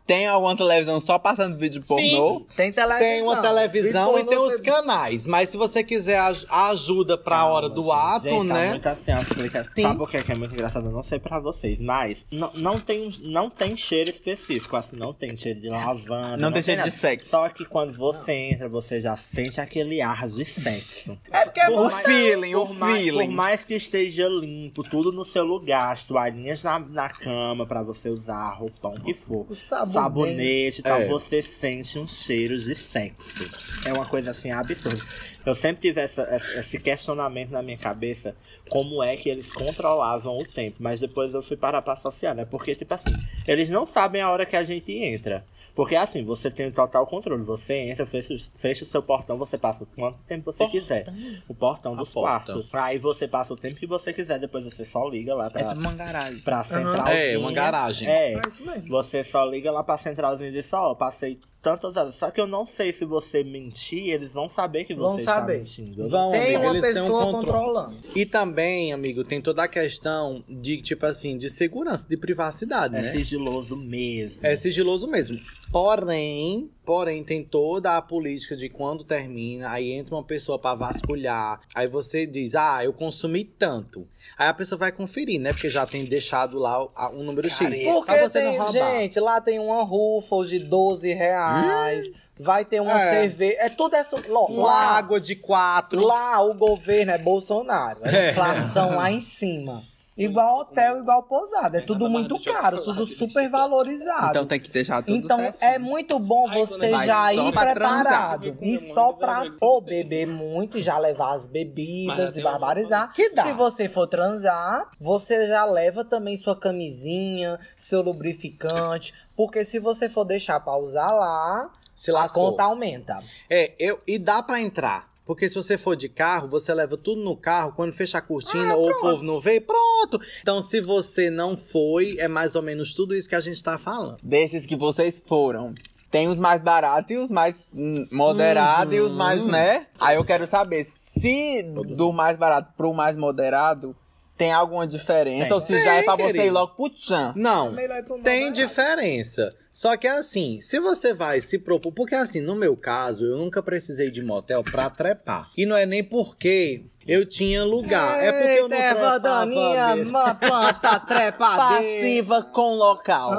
Tem 0.05 0.27
alguma 0.27 0.55
televisão 0.55 0.99
só 0.99 1.17
passando 1.17 1.57
vídeo 1.57 1.81
pornô? 1.87 2.41
Tem 2.55 2.71
televisão. 2.73 2.99
Tem 2.99 3.21
uma 3.21 3.41
televisão 3.41 4.19
e, 4.19 4.23
tem 4.25 4.37
os 4.37 4.53
você- 4.53 4.61
canais. 4.63 5.25
Mas 5.25 5.49
se 5.49 5.55
você 5.55 5.81
quiser 5.83 6.19
aj- 6.19 6.45
ajuda 6.49 7.17
pra 7.17 7.45
hora 7.45 7.69
do 7.69 7.81
Calma, 7.87 8.15
ato, 8.17 8.23
gente, 8.23 8.47
Tá 8.49 8.53
né? 8.53 8.69
muito 8.71 8.89
assim, 8.89 9.11
explica- 9.21 9.63
Sim. 9.75 9.81
Sabe 9.83 10.03
o 10.03 10.07
que 10.07 10.17
é, 10.17 10.23
que 10.23 10.31
é 10.31 10.35
muito 10.35 10.53
engraçado? 10.53 10.87
Eu 10.87 10.91
não 10.91 11.03
sei 11.03 11.19
pra 11.19 11.39
vocês, 11.39 11.79
mas 11.79 12.25
não, 12.29 12.51
não, 12.55 12.79
tem, 12.79 13.09
não 13.21 13.49
tem 13.49 13.77
cheiro 13.77 14.09
específico, 14.09 14.75
assim, 14.75 14.97
não 14.97 15.13
tem 15.13 15.37
cheiro 15.37 15.61
de 15.61 15.69
lavanda. 15.69 16.35
Não 16.37 16.51
tem 16.51 16.61
cheiro 16.61 16.83
de 16.83 16.91
sexo. 16.91 17.29
Só 17.29 17.47
que 17.47 17.63
quando 17.63 17.93
você 17.97 18.33
entra, 18.33 18.67
você 18.67 18.99
já 18.99 19.15
sente 19.15 19.61
aquele 19.61 20.01
ar 20.01 20.27
de 20.27 20.43
sexo. 20.43 21.17
É 21.31 21.45
porque 21.45 21.61
é 21.61 21.69
O 21.69 21.77
motel. 21.83 21.99
feeling, 22.03 22.55
o 22.55 22.65
Por 22.67 22.75
mais, 22.75 22.97
feeling. 23.03 23.25
por 23.27 23.33
mais 23.33 23.63
que 23.63 23.73
esteja 23.75 24.27
limpo, 24.27 24.83
tudo 24.83 25.13
no 25.13 25.23
seu 25.23 25.45
lugar, 25.45 25.91
as 25.93 26.03
toalhinhas 26.03 26.61
na, 26.61 26.77
na 26.77 27.07
cama 27.09 27.65
pra 27.65 27.81
você 27.81 28.09
usar, 28.09 28.49
roupão 28.51 28.95
que 28.95 29.13
for. 29.13 29.45
O 29.49 29.55
sabonete. 29.55 29.93
Sabonete 30.03 30.79
e 30.79 30.83
tal, 30.83 31.01
É. 31.01 31.05
você 31.07 31.41
sente 31.41 31.97
um 31.99 32.07
cheiro 32.07 32.57
de 32.57 32.75
sexo. 32.75 33.43
É 33.85 33.93
uma 33.93 34.05
coisa 34.05 34.31
assim 34.31 34.51
absurda. 34.51 35.01
Eu 35.45 35.53
sempre 35.55 35.81
tive 35.81 35.99
essa- 35.99 36.27
esse 36.57 36.79
questionamento 36.79 37.49
na 37.51 37.61
minha 37.61 37.77
cabeça, 37.77 38.35
como 38.69 39.03
é 39.03 39.17
que 39.17 39.27
eles 39.29 39.51
controlavam 39.51 40.37
o 40.37 40.45
tempo, 40.45 40.77
mas 40.79 41.01
depois 41.01 41.33
eu 41.33 41.43
fui 41.43 41.57
parar 41.57 41.81
pra 41.81 41.93
associar, 41.93 42.33
né? 42.33 42.45
Porque, 42.45 42.75
tipo 42.75 42.93
assim, 42.93 43.13
eles 43.47 43.69
não 43.69 43.85
sabem 43.85 44.21
a 44.21 44.31
hora 44.31 44.45
que 44.45 44.55
a 44.55 44.63
gente 44.63 44.91
entra. 44.93 45.45
Porque 45.75 45.95
assim, 45.95 46.23
você 46.23 46.51
tem 46.51 46.71
total 46.71 47.05
controle. 47.07 47.41
Você 47.43 47.73
entra, 47.73 48.05
fecha, 48.05 48.35
fecha 48.57 48.83
o 48.83 48.87
seu 48.87 49.01
portão, 49.01 49.37
você 49.37 49.57
passa 49.57 49.85
quanto 49.95 50.19
tempo 50.27 50.51
você 50.51 50.67
quiser. 50.67 51.03
O 51.47 51.55
portão 51.55 51.95
dos 51.95 52.13
quartos. 52.13 52.69
Aí 52.73 52.99
você 52.99 53.27
passa 53.27 53.53
o 53.53 53.57
tempo 53.57 53.77
que 53.79 53.87
você 53.87 54.13
quiser, 54.13 54.39
depois 54.39 54.63
você 54.63 54.85
só 54.85 55.07
liga 55.09 55.33
lá 55.33 55.49
pra, 55.49 55.61
É 55.61 55.63
tipo 55.65 55.79
uma 55.79 55.93
garagem. 55.93 56.41
pra 56.41 56.63
centralzinha. 56.63 57.17
É, 57.17 57.37
uma 57.37 57.51
garagem. 57.51 58.07
É, 58.07 58.33
É 58.33 58.41
isso 58.47 58.63
mesmo. 58.63 58.87
você 58.87 59.23
só 59.23 59.43
liga 59.45 59.71
lá 59.71 59.83
pra 59.83 59.97
centralzinha 59.97 60.49
e 60.49 60.51
diz 60.53 60.67
só, 60.67 60.91
ó, 60.91 60.95
passei 60.95 61.39
tantas 61.63 61.95
horas. 61.97 62.15
Só 62.15 62.29
que 62.29 62.39
eu 62.39 62.45
não 62.45 62.65
sei 62.65 62.91
se 62.93 63.05
você 63.05 63.43
mentir, 63.43 64.09
eles 64.09 64.33
vão 64.33 64.47
saber 64.49 64.83
que 64.83 64.93
você 64.93 64.99
Vão 64.99 65.17
está 65.17 65.35
saber. 65.35 65.59
mentindo. 65.59 66.01
Eu 66.03 66.09
Vão, 66.09 66.31
Tem 66.31 66.55
amigo, 66.57 66.61
uma 66.63 66.73
um 66.77 66.81
pessoa 66.81 67.25
controle. 67.25 67.45
controlando. 67.45 67.95
E 68.13 68.25
também, 68.25 68.91
amigo, 68.93 69.23
tem 69.23 69.41
toda 69.41 69.63
a 69.63 69.67
questão 69.67 70.43
de, 70.47 70.81
tipo 70.81 71.05
assim, 71.05 71.37
de 71.37 71.49
segurança, 71.49 72.05
de 72.07 72.17
privacidade, 72.17 72.95
É 72.97 73.01
né? 73.01 73.11
sigiloso 73.13 73.77
mesmo. 73.77 74.45
É 74.45 74.55
sigiloso 74.55 75.07
mesmo. 75.07 75.39
Porém, 75.71 76.69
porém, 76.85 77.23
tem 77.23 77.43
toda 77.43 77.95
a 77.97 78.01
política 78.01 78.55
de 78.55 78.69
quando 78.69 79.03
termina, 79.03 79.69
aí 79.71 79.91
entra 79.91 80.15
uma 80.15 80.23
pessoa 80.23 80.59
pra 80.59 80.75
vasculhar, 80.75 81.61
aí 81.73 81.87
você 81.87 82.25
diz, 82.25 82.55
ah, 82.55 82.83
eu 82.83 82.91
consumi 82.93 83.43
tanto. 83.43 84.07
Aí 84.37 84.47
a 84.47 84.53
pessoa 84.53 84.77
vai 84.79 84.91
conferir, 84.91 85.39
né? 85.39 85.53
Porque 85.53 85.69
já 85.69 85.85
tem 85.85 86.03
deixado 86.05 86.57
lá 86.57 86.85
um 87.11 87.23
número 87.23 87.49
X. 87.49 87.57
Porque 87.59 88.05
pra 88.11 88.29
você 88.29 88.39
tem, 88.41 88.57
não 88.57 88.65
roubar. 88.65 88.71
gente, 88.71 89.19
lá 89.19 89.39
tem 89.41 89.59
uma 89.59 89.83
Ruffles 89.83 90.49
de 90.49 90.59
12 90.59 91.13
reais, 91.13 92.05
vai 92.39 92.65
ter 92.65 92.81
uma 92.81 92.93
É. 93.01 93.09
cerveja, 93.21 93.55
é 93.59 93.69
tudo 93.69 93.95
essa... 93.95 94.15
Lá, 94.27 94.45
lá, 94.49 94.97
água 94.97 95.19
de 95.21 95.35
quatro. 95.35 96.01
lá 96.05 96.41
o 96.41 96.53
governo 96.53 97.11
é 97.11 97.17
Bolsonaro, 97.17 97.99
a 98.03 98.29
inflação 98.29 98.95
lá 98.95 99.11
em 99.11 99.21
cima. 99.21 99.83
Igual 100.15 100.59
hotel, 100.59 100.99
igual 100.99 101.23
pousada, 101.23 101.79
é 101.79 101.81
tudo 101.81 102.07
muito 102.07 102.39
caro, 102.43 102.83
tudo 102.83 103.03
super 103.05 103.49
valorizado. 103.49 104.27
Então 104.29 104.45
tem 104.45 104.59
que 104.59 104.69
deixar 104.69 105.01
tudo 105.01 105.15
Então 105.15 105.37
certinho. 105.37 105.63
é 105.71 105.79
muito 105.79 106.19
bom 106.19 106.47
você 106.51 106.91
já 107.03 107.33
ir 107.33 107.51
preparado. 107.51 108.57
E 108.61 108.77
só 108.77 109.13
pra 109.13 109.43
ou 109.59 109.81
beber 109.81 110.27
muito 110.27 110.77
e 110.77 110.81
já 110.81 110.97
levar 110.99 111.33
as 111.33 111.47
bebidas 111.47 112.37
e 112.37 112.43
barbarizar. 112.43 113.11
Que 113.11 113.29
dá. 113.31 113.43
Se 113.43 113.53
você 113.53 113.89
for 113.89 114.05
transar, 114.05 114.87
você 114.99 115.47
já 115.47 115.65
leva 115.65 116.05
também 116.05 116.37
sua 116.37 116.55
camisinha, 116.55 117.59
seu 117.75 118.01
lubrificante. 118.01 119.13
Porque 119.35 119.63
se 119.65 119.79
você 119.79 120.07
for 120.07 120.25
deixar 120.25 120.59
pra 120.59 120.77
usar 120.77 121.11
lá, 121.11 121.71
Se 121.95 122.11
a 122.11 122.13
lascou. 122.15 122.51
conta 122.51 122.63
aumenta. 122.65 123.19
É, 123.49 123.73
eu, 123.79 123.99
e 124.05 124.19
dá 124.19 124.43
pra 124.43 124.59
entrar. 124.61 125.11
Porque 125.25 125.47
se 125.47 125.55
você 125.55 125.77
for 125.77 125.95
de 125.95 126.09
carro, 126.09 126.47
você 126.49 126.73
leva 126.73 126.97
tudo 126.97 127.21
no 127.21 127.35
carro, 127.37 127.73
quando 127.75 127.93
fecha 127.93 128.17
a 128.17 128.21
cortina 128.21 128.75
ou 128.75 128.89
o 128.89 128.99
povo 128.99 129.23
não 129.23 129.39
vê, 129.39 129.61
pronto. 129.61 130.19
Então, 130.41 130.61
se 130.61 130.81
você 130.81 131.29
não 131.29 131.55
foi, 131.55 132.15
é 132.19 132.27
mais 132.27 132.55
ou 132.55 132.61
menos 132.61 132.93
tudo 132.93 133.15
isso 133.15 133.29
que 133.29 133.35
a 133.35 133.39
gente 133.39 133.63
tá 133.63 133.77
falando. 133.77 134.17
Desses 134.21 134.65
que 134.65 134.75
vocês 134.75 135.23
foram, 135.25 135.73
tem 136.11 136.27
os 136.27 136.35
mais 136.35 136.61
baratos 136.61 137.09
e 137.09 137.17
os 137.17 137.31
mais 137.31 137.71
moderados 138.11 138.93
e 138.93 138.99
os 138.99 139.15
mais, 139.15 139.45
né? 139.45 139.87
Aí 139.99 140.17
eu 140.17 140.25
quero 140.25 140.45
saber 140.45 140.85
se 140.85 141.63
do 141.63 142.11
mais 142.11 142.37
barato 142.37 142.73
pro 142.75 142.93
mais 142.93 143.15
moderado 143.15 143.95
tem 144.37 144.51
alguma 144.51 144.85
diferença 144.85 145.45
Tem. 145.45 145.53
ou 145.53 145.61
se 145.61 145.83
já 145.83 145.93
é 145.93 145.97
Tem, 145.97 146.05
pra 146.05 146.15
você 146.15 146.23
querido. 146.25 146.45
ir 146.45 146.51
logo 146.51 146.75
pro 146.75 146.89
tchan. 146.89 147.33
Não, 147.35 147.73
pro 148.05 148.19
tem 148.19 148.51
diferença. 148.51 149.55
Só 149.73 149.97
que 149.97 150.05
é 150.05 150.11
assim, 150.11 150.61
se 150.61 150.79
você 150.79 151.15
vai 151.15 151.41
se 151.41 151.57
propor. 151.57 151.91
Porque 151.91 152.13
assim, 152.13 152.39
no 152.39 152.55
meu 152.55 152.77
caso, 152.77 153.25
eu 153.25 153.37
nunca 153.37 153.61
precisei 153.63 154.11
de 154.11 154.21
motel 154.21 154.63
pra 154.63 154.87
trepar. 154.89 155.51
E 155.57 155.65
não 155.65 155.75
é 155.75 155.83
nem 155.83 156.03
porque 156.03 156.85
eu 157.07 157.25
tinha 157.25 157.63
lugar. 157.63 158.23
é 158.23 158.31
porque 158.31 158.59
eu 158.59 158.69
não 158.69 158.77
trepava 158.77 159.19
Daninha, 159.19 159.95
mesmo. 159.95 160.17
uma 160.17 160.35
planta 160.35 160.99
trepadeira. 161.05 161.73
Passiva 161.75 162.43
com 162.43 162.75
local. 162.75 163.31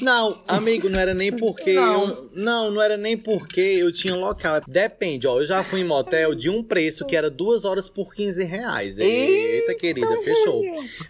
Não, 0.00 0.38
amigo, 0.46 0.88
não 0.88 0.98
era 0.98 1.14
nem 1.14 1.32
porque 1.32 1.74
Não. 1.74 2.08
eu. 2.08 2.30
Não, 2.34 2.70
não 2.70 2.82
era 2.82 2.96
nem 2.96 3.16
porque 3.16 3.60
eu 3.60 3.90
tinha 3.92 4.14
local. 4.14 4.60
Depende, 4.66 5.26
ó. 5.26 5.40
Eu 5.40 5.46
já 5.46 5.62
fui 5.64 5.80
em 5.80 5.84
motel 5.84 6.34
de 6.34 6.50
um 6.50 6.62
preço 6.62 7.04
que 7.06 7.16
era 7.16 7.30
duas 7.30 7.64
horas 7.64 7.88
por 7.88 8.14
15 8.14 8.44
reais. 8.44 8.98
Eita, 8.98 9.74
querida, 9.74 10.16
fechou. 10.22 10.62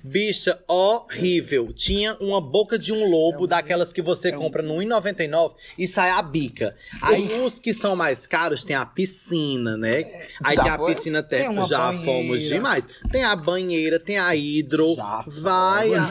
Bicha, 0.05 0.59
horrível. 0.69 1.73
Tinha 1.73 2.17
uma 2.21 2.41
boca 2.41 2.79
de 2.79 2.93
um 2.93 3.09
lobo, 3.09 3.47
daquelas 3.47 3.93
que 3.93 4.01
você 4.03 4.31
compra 4.33 4.63
no 4.63 4.75
1,99 4.77 5.55
e 5.79 5.87
sai 5.87 6.11
a 6.11 6.23
bica. 6.23 6.77
Aí 7.03 7.41
os 7.41 7.59
que 7.59 7.73
são 7.75 7.97
mais 7.97 8.27
caros 8.27 8.65
tem 8.65 8.77
a 8.77 8.87
piscina, 8.87 9.77
né? 9.77 10.05
Aí 10.43 10.57
Já 10.57 10.63
tem 10.63 10.73
a 10.73 10.77
foi? 10.77 10.95
piscina 10.95 11.23
Tem 11.23 11.41
térmica. 11.41 11.63
Já 11.87 11.99
banheira. 11.99 12.05
fomos 12.05 12.41
demais. 12.43 12.87
Tem 13.11 13.25
a 13.25 13.35
banheira, 13.37 13.99
tem 14.01 14.19
a 14.19 14.35
hidro. 14.35 14.95
Já 14.95 15.25
Vai. 15.27 15.91
a- 15.95 16.07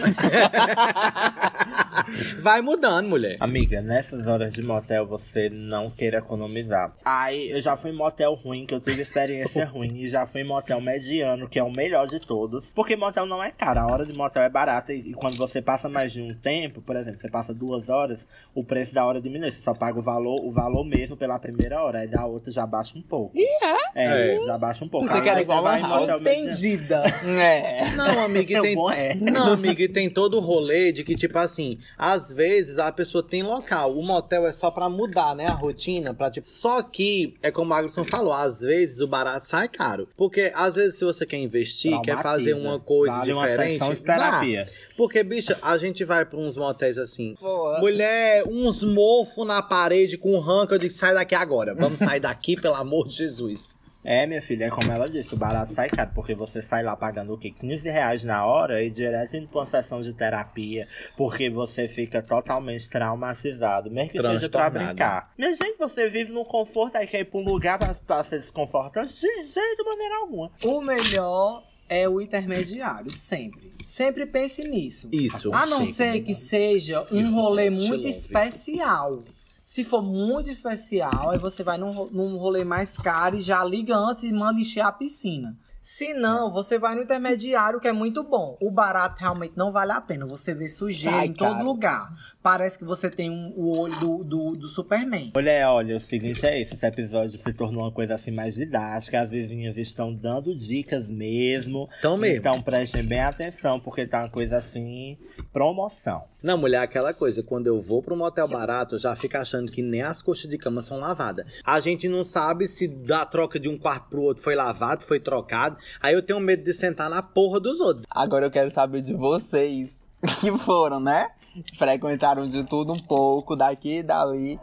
Vai 2.41 2.61
mudando, 2.61 3.07
mulher. 3.09 3.37
Amiga, 3.39 3.81
nessas 3.81 4.27
horas 4.27 4.53
de 4.53 4.61
motel 4.61 5.05
você 5.07 5.49
não 5.49 5.89
queira 5.89 6.19
economizar. 6.19 6.93
Aí 7.03 7.49
eu 7.49 7.61
já 7.61 7.75
fui 7.75 7.91
em 7.91 7.95
motel 7.95 8.33
ruim, 8.33 8.65
que 8.65 8.73
eu 8.73 8.79
tive 8.79 9.01
experiência 9.01 9.65
ruim, 9.69 9.97
e 9.97 10.07
já 10.07 10.25
fui 10.25 10.41
em 10.41 10.43
motel 10.43 10.79
mediano, 10.81 11.47
que 11.49 11.57
é 11.59 11.63
o 11.63 11.71
melhor 11.71 12.07
de 12.07 12.19
todos. 12.19 12.71
Porque 12.73 12.95
motel 12.95 13.25
não 13.25 13.43
é 13.43 13.51
caro, 13.51 13.79
a 13.79 13.87
hora 13.91 14.05
de 14.05 14.13
motel 14.13 14.43
é 14.43 14.49
barata. 14.49 14.93
E, 14.93 14.99
e 15.11 15.13
quando 15.13 15.35
você 15.37 15.61
passa 15.61 15.89
mais 15.89 16.11
de 16.11 16.21
um 16.21 16.33
tempo, 16.33 16.81
por 16.81 16.95
exemplo, 16.95 17.19
você 17.19 17.29
passa 17.29 17.53
duas 17.53 17.89
horas, 17.89 18.27
o 18.53 18.63
preço 18.63 18.93
da 18.93 19.05
hora 19.05 19.19
diminui. 19.21 19.51
Você 19.51 19.61
só 19.61 19.73
paga 19.73 19.97
o 19.99 20.01
valor, 20.01 20.41
o 20.43 20.51
valor 20.51 20.83
mesmo 20.85 21.15
pela 21.17 21.39
primeira 21.39 21.81
hora. 21.81 21.99
Aí 21.99 22.07
da 22.07 22.25
outra 22.25 22.51
já 22.51 22.65
baixa 22.65 22.97
um 22.97 23.01
pouco. 23.01 23.31
E 23.35 23.45
é? 23.63 23.75
É, 23.95 24.43
já 24.45 24.57
baixa 24.57 24.83
um 24.85 24.89
pouco. 24.89 25.07
Porque 25.07 25.21
que 25.21 25.29
era 25.29 25.41
igual 25.41 25.64
vai 25.69 25.81
house. 25.81 26.07
motel. 26.07 26.19
Entendida. 26.19 27.03
É. 27.25 27.91
Não, 27.95 28.23
amiga, 28.23 28.57
É 28.57 28.61
tem. 28.61 28.77
é. 28.93 29.15
Não, 29.15 29.53
amiga, 29.53 29.83
e 29.83 29.87
tem 29.89 30.09
todo 30.09 30.37
o 30.37 30.39
rolê 30.39 30.91
de 30.91 31.03
que, 31.03 31.15
tipo 31.15 31.37
assim, 31.37 31.77
às 31.97 32.31
vezes 32.31 32.77
a 32.79 32.91
pessoa 32.91 33.23
tem 33.23 33.43
local. 33.43 33.95
O 33.97 34.03
motel 34.03 34.45
é 34.47 34.51
só 34.51 34.69
pra 34.71 34.89
mudar, 34.89 35.35
né? 35.35 35.47
A 35.47 35.53
rotina. 35.53 36.13
Pra, 36.13 36.29
tipo... 36.31 36.47
Só 36.47 36.81
que, 36.81 37.35
é 37.41 37.51
como 37.51 37.71
o 37.71 37.73
Agson 37.73 38.03
falou, 38.03 38.33
às 38.33 38.61
vezes 38.61 38.99
o 39.01 39.07
barato 39.07 39.45
sai 39.45 39.67
caro. 39.67 40.07
Porque 40.15 40.51
às 40.55 40.75
vezes, 40.75 40.97
se 40.97 41.05
você 41.05 41.25
quer 41.25 41.37
investir, 41.37 41.99
quer 42.01 42.21
fazer 42.21 42.53
uma 42.53 42.79
coisa 42.79 43.17
Vale 43.17 43.33
uma 43.33 43.47
diferente. 43.47 43.79
sessão 43.79 43.93
de 43.93 44.03
terapia. 44.03 44.67
Porque, 44.97 45.23
bicha, 45.23 45.57
a 45.61 45.77
gente 45.77 46.03
vai 46.03 46.25
pra 46.25 46.39
uns 46.39 46.55
motéis 46.55 46.97
assim. 46.97 47.35
Boa. 47.39 47.79
Mulher, 47.79 48.43
uns 48.47 48.83
mofos 48.83 49.45
na 49.45 49.61
parede 49.61 50.17
com 50.17 50.39
ranco. 50.39 50.73
Eu 50.73 50.79
digo, 50.79 50.93
sai 50.93 51.13
daqui 51.13 51.35
agora. 51.35 51.73
Vamos 51.75 51.99
sair 51.99 52.19
daqui, 52.19 52.55
pelo 52.59 52.75
amor 52.75 53.07
de 53.07 53.15
Jesus. 53.15 53.75
É, 54.05 54.25
minha 54.27 54.41
filha, 54.41 54.65
é 54.65 54.69
como 54.69 54.91
ela 54.91 55.09
disse, 55.09 55.33
o 55.33 55.37
barato 55.37 55.73
sai 55.73 55.89
caro, 55.89 56.11
porque 56.13 56.35
você 56.35 56.61
sai 56.61 56.83
lá 56.83 56.95
pagando 56.95 57.33
o 57.33 57.37
quê? 57.37 57.51
15 57.51 57.89
reais 57.89 58.23
na 58.23 58.45
hora 58.45 58.83
e 58.83 58.89
direto 58.89 59.35
indo 59.35 59.47
pra 59.47 59.61
uma 59.61 59.65
sessão 59.65 60.01
de 60.01 60.13
terapia, 60.13 60.87
porque 61.17 61.49
você 61.49 61.87
fica 61.87 62.21
totalmente 62.21 62.89
traumatizado, 62.89 63.89
mesmo 63.89 64.11
que 64.11 64.21
seja 64.21 64.49
pra 64.49 64.69
brincar. 64.69 65.33
Minha 65.37 65.55
gente, 65.55 65.77
você 65.77 66.09
vive 66.09 66.31
num 66.31 66.43
conforto, 66.43 66.95
aí 66.95 67.07
quer 67.07 67.21
ir 67.21 67.25
pra 67.25 67.39
um 67.39 67.43
lugar 67.43 67.79
pra, 67.79 67.93
pra 67.93 68.23
ser 68.23 68.39
desconfortante, 68.39 69.13
de 69.13 69.27
jeito, 69.47 69.83
de 69.83 69.89
maneira 69.89 70.15
alguma. 70.17 70.51
O 70.63 70.81
melhor 70.81 71.63
é 71.89 72.07
o 72.07 72.21
intermediário, 72.21 73.11
sempre. 73.11 73.73
Sempre 73.83 74.25
pense 74.25 74.67
nisso. 74.67 75.09
Isso. 75.11 75.53
A 75.53 75.65
não 75.65 75.85
ser 75.85 76.21
que 76.21 76.33
seja 76.33 77.07
um 77.11 77.33
rolê 77.33 77.69
muito 77.69 78.07
especial. 78.07 79.23
Se 79.65 79.83
for 79.83 80.03
muito 80.03 80.47
especial, 80.47 81.31
aí 81.31 81.39
você 81.39 81.63
vai 81.63 81.75
num, 81.75 82.05
num 82.11 82.37
rolê 82.37 82.63
mais 82.63 82.95
caro 82.95 83.35
e 83.35 83.41
já 83.41 83.63
liga 83.63 83.97
antes 83.97 84.21
e 84.21 84.31
manda 84.31 84.61
encher 84.61 84.81
a 84.81 84.91
piscina. 84.91 85.57
Se 85.87 86.15
não, 86.15 86.51
você 86.51 86.79
vai 86.79 86.95
no 86.95 87.03
intermediário, 87.03 87.79
que 87.79 87.87
é 87.87 87.91
muito 87.91 88.23
bom. 88.23 88.57
O 88.59 88.71
barato 88.71 89.19
realmente 89.21 89.53
não 89.55 89.71
vale 89.71 89.91
a 89.91 90.01
pena. 90.01 90.25
Você 90.25 90.51
vê 90.51 90.67
sujeira 90.67 91.17
Sai 91.17 91.27
em 91.27 91.33
todo 91.33 91.51
caro. 91.53 91.63
lugar. 91.63 92.11
Parece 92.41 92.79
que 92.79 92.83
você 92.83 93.07
tem 93.07 93.29
um- 93.29 93.53
o 93.55 93.77
olho 93.77 93.95
do, 93.99 94.23
do, 94.23 94.55
do 94.55 94.67
Superman. 94.67 95.31
Olha, 95.35 95.71
olha, 95.71 95.95
o 95.95 95.99
seguinte 95.99 96.43
é 96.43 96.59
esse, 96.59 96.73
esse 96.73 96.85
episódio 96.87 97.37
se 97.37 97.53
tornou 97.53 97.83
uma 97.83 97.91
coisa 97.91 98.15
assim 98.15 98.31
mais 98.31 98.55
didática, 98.55 99.21
as 99.21 99.29
vizinhas 99.29 99.77
estão 99.77 100.11
dando 100.11 100.55
dicas 100.55 101.07
mesmo. 101.07 101.87
Então 101.99 102.17
mesmo. 102.17 102.37
Então 102.39 102.59
prestem 102.63 103.03
bem 103.03 103.21
atenção, 103.21 103.79
porque 103.79 104.07
tá 104.07 104.21
uma 104.21 104.29
coisa 104.31 104.57
assim, 104.57 105.19
promoção. 105.53 106.23
Não, 106.41 106.57
mulher, 106.57 106.79
aquela 106.79 107.13
coisa, 107.13 107.41
quando 107.43 107.67
eu 107.67 107.79
vou 107.81 108.01
pro 108.03 108.15
motel 108.15 108.47
barato, 108.47 108.95
eu 108.95 108.99
já 108.99 109.15
fico 109.15 109.37
achando 109.37 109.71
que 109.71 109.81
nem 109.81 110.01
as 110.01 110.21
coxas 110.21 110.49
de 110.49 110.57
cama 110.57 110.81
são 110.81 110.99
lavadas. 110.99 111.45
A 111.63 111.79
gente 111.79 112.07
não 112.07 112.23
sabe 112.23 112.67
se 112.67 112.87
da 112.87 113.23
troca 113.25 113.59
de 113.59 113.67
um 113.69 113.77
quarto 113.77 114.09
pro 114.09 114.21
outro 114.23 114.43
foi 114.43 114.55
lavado, 114.55 115.03
foi 115.03 115.19
trocado. 115.19 115.74
Aí 116.01 116.13
eu 116.13 116.21
tenho 116.21 116.39
medo 116.39 116.63
de 116.63 116.73
sentar 116.73 117.09
na 117.09 117.21
porra 117.21 117.59
dos 117.59 117.79
outros. 117.79 118.05
Agora 118.09 118.45
eu 118.45 118.51
quero 118.51 118.71
saber 118.71 119.01
de 119.01 119.13
vocês 119.13 119.93
que 120.41 120.55
foram, 120.57 120.99
né? 120.99 121.29
Frequentaram 121.77 122.47
de 122.47 122.63
tudo 122.63 122.93
um 122.93 122.99
pouco, 122.99 123.55
daqui 123.55 123.99
e 123.99 124.03
dali. 124.03 124.59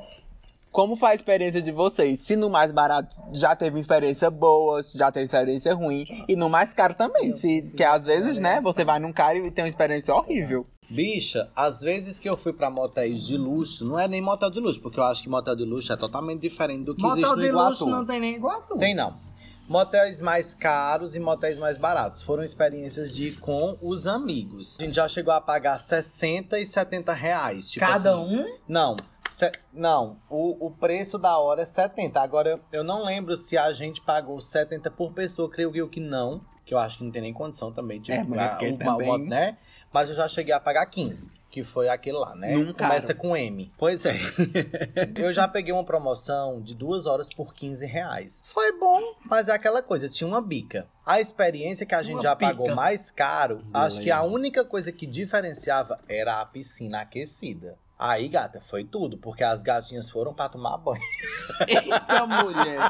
Como 0.70 0.96
foi 0.96 1.10
a 1.10 1.14
experiência 1.14 1.60
de 1.60 1.70
vocês? 1.70 2.20
Se 2.20 2.34
no 2.34 2.48
mais 2.48 2.72
barato 2.72 3.14
já 3.32 3.54
teve 3.54 3.78
experiência 3.78 4.30
boa, 4.30 4.82
se 4.82 4.96
já 4.96 5.12
teve 5.12 5.26
experiência 5.26 5.74
ruim. 5.74 6.06
E 6.26 6.34
no 6.34 6.48
mais 6.48 6.72
caro 6.72 6.94
também. 6.94 7.30
Se, 7.32 7.74
que 7.76 7.84
às 7.84 8.06
vezes, 8.06 8.40
né, 8.40 8.58
você 8.62 8.82
vai 8.82 8.98
num 8.98 9.12
caro 9.12 9.36
e 9.36 9.50
tem 9.50 9.64
uma 9.64 9.68
experiência 9.68 10.14
horrível. 10.14 10.66
Bicha, 10.88 11.48
às 11.54 11.80
vezes 11.80 12.18
que 12.18 12.28
eu 12.28 12.36
fui 12.38 12.52
pra 12.52 12.70
motéis 12.70 13.26
de 13.26 13.36
luxo, 13.36 13.84
não 13.84 13.98
é 13.98 14.08
nem 14.08 14.20
motel 14.20 14.50
de 14.50 14.60
luxo, 14.60 14.80
porque 14.80 14.98
eu 14.98 15.04
acho 15.04 15.22
que 15.22 15.28
motel 15.28 15.54
de 15.54 15.64
luxo 15.64 15.92
é 15.92 15.96
totalmente 15.96 16.40
diferente 16.40 16.84
do 16.84 16.94
que 16.94 17.04
existe 17.04 17.20
Motel 17.20 17.36
no 17.36 17.42
de 17.42 17.48
Iguatu. 17.48 17.68
luxo 17.70 17.86
não 17.86 18.04
tem 18.06 18.20
nem 18.20 18.34
Iguatu. 18.34 18.76
Tem 18.78 18.94
não. 18.94 19.14
Motéis 19.68 20.20
mais 20.20 20.52
caros 20.54 21.14
e 21.14 21.20
motéis 21.20 21.56
mais 21.58 21.78
baratos. 21.78 22.22
Foram 22.22 22.42
experiências 22.42 23.14
de 23.14 23.28
ir 23.28 23.38
com 23.38 23.78
os 23.80 24.06
amigos. 24.06 24.76
A 24.80 24.84
gente 24.84 24.94
já 24.96 25.08
chegou 25.08 25.32
a 25.32 25.40
pagar 25.40 25.78
60 25.78 26.58
e 26.58 26.66
70 26.66 27.12
reais. 27.12 27.70
Tipo 27.70 27.86
Cada 27.86 28.12
assim, 28.20 28.36
um? 28.38 28.58
Não. 28.68 28.96
Não, 29.72 30.18
o, 30.28 30.66
o 30.66 30.70
preço 30.70 31.16
da 31.16 31.38
hora 31.38 31.62
é 31.62 31.64
70. 31.64 32.20
Agora, 32.20 32.60
eu- 32.70 32.84
não 32.84 33.04
lembro 33.04 33.34
se 33.36 33.56
a 33.56 33.72
gente 33.72 34.00
pagou 34.02 34.38
70 34.40 34.90
por 34.90 35.12
pessoa, 35.12 35.48
creio 35.48 35.74
eu 35.74 35.88
que 35.88 36.00
não. 36.00 36.42
Que 36.66 36.74
eu 36.74 36.78
acho 36.78 36.98
que 36.98 37.04
não 37.04 37.10
tem 37.10 37.22
nem 37.22 37.32
condição 37.32 37.72
também. 37.72 37.98
Tipo, 38.00 38.18
É, 38.18 38.22
mulher, 38.24 38.44
a- 38.44 38.48
porque 38.50 38.68
o- 38.68 38.76
também- 38.78 39.10
o- 39.10 39.18
né? 39.18 39.56
Mas 39.92 40.08
eu 40.10 40.14
já 40.14 40.28
cheguei 40.28 40.52
a 40.52 40.60
pagar 40.60 40.84
15. 40.86 41.30
Que 41.52 41.62
foi 41.62 41.86
aquele 41.86 42.16
lá, 42.16 42.34
né? 42.34 42.48
Começa 42.72 43.14
com 43.14 43.36
M. 43.36 43.70
Pois 43.76 44.06
é. 44.06 44.16
eu 45.16 45.34
já 45.34 45.46
peguei 45.46 45.70
uma 45.70 45.84
promoção 45.84 46.62
de 46.62 46.74
duas 46.74 47.04
horas 47.06 47.28
por 47.28 47.52
15 47.52 47.84
reais. 47.84 48.42
Foi 48.46 48.72
bom, 48.78 48.98
mas 49.26 49.48
é 49.48 49.52
aquela 49.52 49.82
coisa, 49.82 50.08
tinha 50.08 50.26
uma 50.26 50.40
bica. 50.40 50.88
A 51.04 51.20
experiência 51.20 51.84
que 51.84 51.94
a 51.94 52.02
gente 52.02 52.14
Uma 52.14 52.22
já 52.22 52.34
bica. 52.34 52.50
pagou 52.52 52.74
mais 52.74 53.10
caro, 53.10 53.62
acho 53.74 54.00
que 54.00 54.10
a 54.10 54.22
única 54.22 54.64
coisa 54.64 54.90
que 54.90 55.06
diferenciava 55.06 56.00
era 56.08 56.40
a 56.40 56.46
piscina 56.46 57.02
aquecida. 57.02 57.76
Aí, 57.98 58.28
gata, 58.28 58.60
foi 58.60 58.84
tudo, 58.84 59.16
porque 59.16 59.44
as 59.44 59.62
gatinhas 59.62 60.10
foram 60.10 60.34
pra 60.34 60.48
tomar 60.48 60.76
banho. 60.78 61.00
Eita, 61.68 62.26
mulher. 62.26 62.80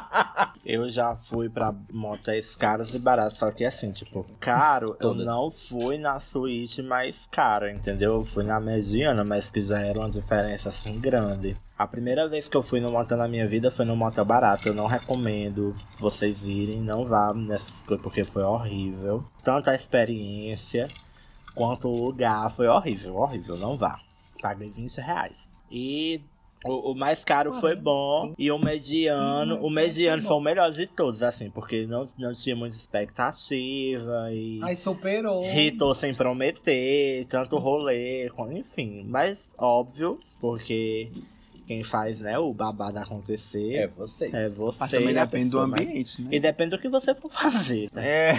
Eu 0.65 0.89
já 0.89 1.15
fui 1.15 1.51
pra 1.51 1.75
motéis 1.93 2.57
caros 2.57 2.95
e 2.95 2.99
baratos, 2.99 3.37
só 3.37 3.51
que 3.51 3.65
assim, 3.65 3.93
tipo, 3.93 4.25
caro, 4.41 4.97
eu 5.01 5.13
não 5.13 5.51
fui 5.51 5.99
na 5.99 6.19
suíte 6.19 6.83
mais 6.83 7.27
cara, 7.31 7.71
entendeu? 7.71 8.15
Eu 8.15 8.25
fui 8.25 8.45
na 8.45 8.59
mediana, 8.59 9.23
mas 9.23 9.51
que 9.51 9.61
já 9.61 9.81
era 9.81 9.99
uma 9.99 10.09
diferença 10.09 10.71
assim 10.71 10.99
grande. 10.99 11.57
A 11.77 11.87
primeira 11.87 12.29
vez 12.29 12.49
que 12.49 12.57
eu 12.57 12.63
fui 12.63 12.81
no 12.81 12.93
motel 12.93 13.19
na 13.19 13.27
minha 13.27 13.47
vida 13.47 13.71
foi 13.71 13.85
no 13.85 13.97
motel 13.97 14.25
barato. 14.25 14.69
Eu 14.69 14.75
não 14.75 14.87
recomendo 14.87 15.75
vocês 15.99 16.45
irem, 16.45 16.81
não 16.81 17.05
vá 17.05 17.35
nessas 17.35 17.83
coisas, 17.83 18.03
porque 18.03 18.25
foi 18.25 18.45
horrível. 18.45 19.25
Tanto 19.43 19.69
a 19.69 19.75
experiência 19.75 20.89
quanto 21.55 21.89
o 21.89 22.07
lugar 22.07 22.49
foi 22.51 22.69
horrível, 22.69 23.17
horrível, 23.17 23.57
não 23.57 23.77
vá. 23.77 23.99
Paguei 24.43 24.69
20 24.69 24.99
reais. 24.99 25.49
E 25.71 26.21
o, 26.65 26.93
o 26.93 26.95
mais 26.95 27.25
caro 27.25 27.53
foi 27.53 27.75
bom. 27.75 28.35
E 28.37 28.51
o 28.51 28.59
mediano. 28.59 29.59
O 29.65 29.71
mediano 29.71 30.23
foi 30.23 30.37
o 30.37 30.41
melhor 30.41 30.71
de 30.71 30.87
todos, 30.87 31.23
assim, 31.23 31.49
porque 31.51 31.87
não, 31.87 32.07
não 32.19 32.33
tinha 32.33 32.55
muita 32.55 32.77
expectativa. 32.77 34.29
E 34.33 34.61
Aí 34.63 34.77
superou. 34.77 35.43
ritou 35.43 35.95
sem 35.95 36.13
prometer, 36.15 37.25
tanto 37.29 37.57
rolê, 37.57 38.31
enfim. 38.51 39.05
Mas 39.09 39.55
óbvio, 39.57 40.19
porque 40.41 41.11
quem 41.67 41.83
faz, 41.83 42.21
né, 42.21 42.39
o 42.39 42.53
babado 42.53 42.99
acontecer 42.99 43.75
É 43.75 43.87
vocês. 43.87 44.33
é 44.35 44.49
você. 44.49 44.79
Mas 44.81 44.91
também 44.93 45.15
depende 45.15 45.45
do 45.45 45.51
pessoa, 45.51 45.67
mas- 45.67 45.81
ambiente, 45.81 46.23
né? 46.23 46.29
E 46.33 46.41
depende 46.41 46.71
do 46.71 46.79
que 46.79 46.89
você 46.89 47.15
for 47.15 47.31
fazer. 47.33 47.89
né? 47.93 48.03
É. 48.07 48.33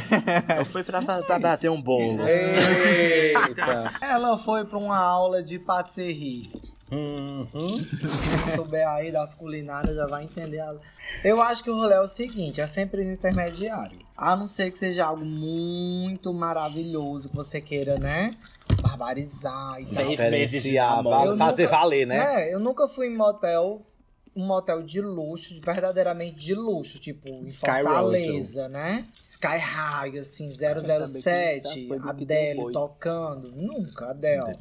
Eu 0.60 0.66
fui 0.66 0.84
pra, 0.84 1.02
pra 1.02 1.40
bater 1.40 1.70
um 1.72 1.82
bolo. 1.82 2.20
Eita! 2.28 3.92
Ela 4.02 4.38
foi 4.38 4.66
pra 4.66 4.78
uma 4.78 4.98
aula 4.98 5.42
de 5.44 5.58
patisserie. 5.60 6.52
Uhum. 6.92 7.48
Quem 7.52 8.56
souber 8.56 8.88
aí 8.88 9.12
das 9.12 9.34
culinárias 9.34 9.96
já 9.96 10.06
vai 10.06 10.24
entender. 10.26 10.60
a- 10.60 10.76
Eu 11.24 11.42
acho 11.42 11.64
que 11.64 11.70
o 11.72 11.76
rolê 11.76 11.96
é 11.96 12.00
o 12.00 12.08
seguinte, 12.08 12.62
é 12.62 12.68
sempre 12.68 13.04
intermediário. 13.04 14.03
A 14.16 14.36
não 14.36 14.48
ser 14.48 14.70
que 14.72 14.78
seja 14.78 15.06
algo 15.06 15.26
muito 15.26 16.34
maravilhoso 16.34 17.30
que 17.30 17.36
você 17.36 17.60
queira, 17.60 17.98
né? 17.98 18.32
Barbarizar 18.82 19.80
e 19.82 19.86
tal. 19.86 20.06
Diferenciar, 20.08 21.04
fazer 21.04 21.64
nunca- 21.64 21.68
valer, 21.68 22.06
né? 22.08 22.48
É, 22.50 22.54
eu 22.54 22.60
nunca 22.60 22.88
fui 22.88 23.08
em 23.08 23.18
motel, 23.18 23.82
um 24.36 24.46
motel 24.46 24.84
de 24.84 25.02
luxo, 25.02 25.56
verdadeiramente 25.64 26.36
de 26.36 26.54
luxo, 26.54 27.00
tipo 27.00 27.28
em 27.28 27.48
Sky 27.48 27.66
Fortaleza, 27.66 28.68
né? 28.70 29.06
Sky 29.22 29.58
High, 29.58 30.18
assim, 30.20 30.50
007, 30.52 31.88
foi 31.88 31.98
do 31.98 32.04
que 32.04 32.10
Adele 32.10 32.72
tocando. 32.72 33.52
Nunca, 33.52 34.12
Adele. 34.12 34.58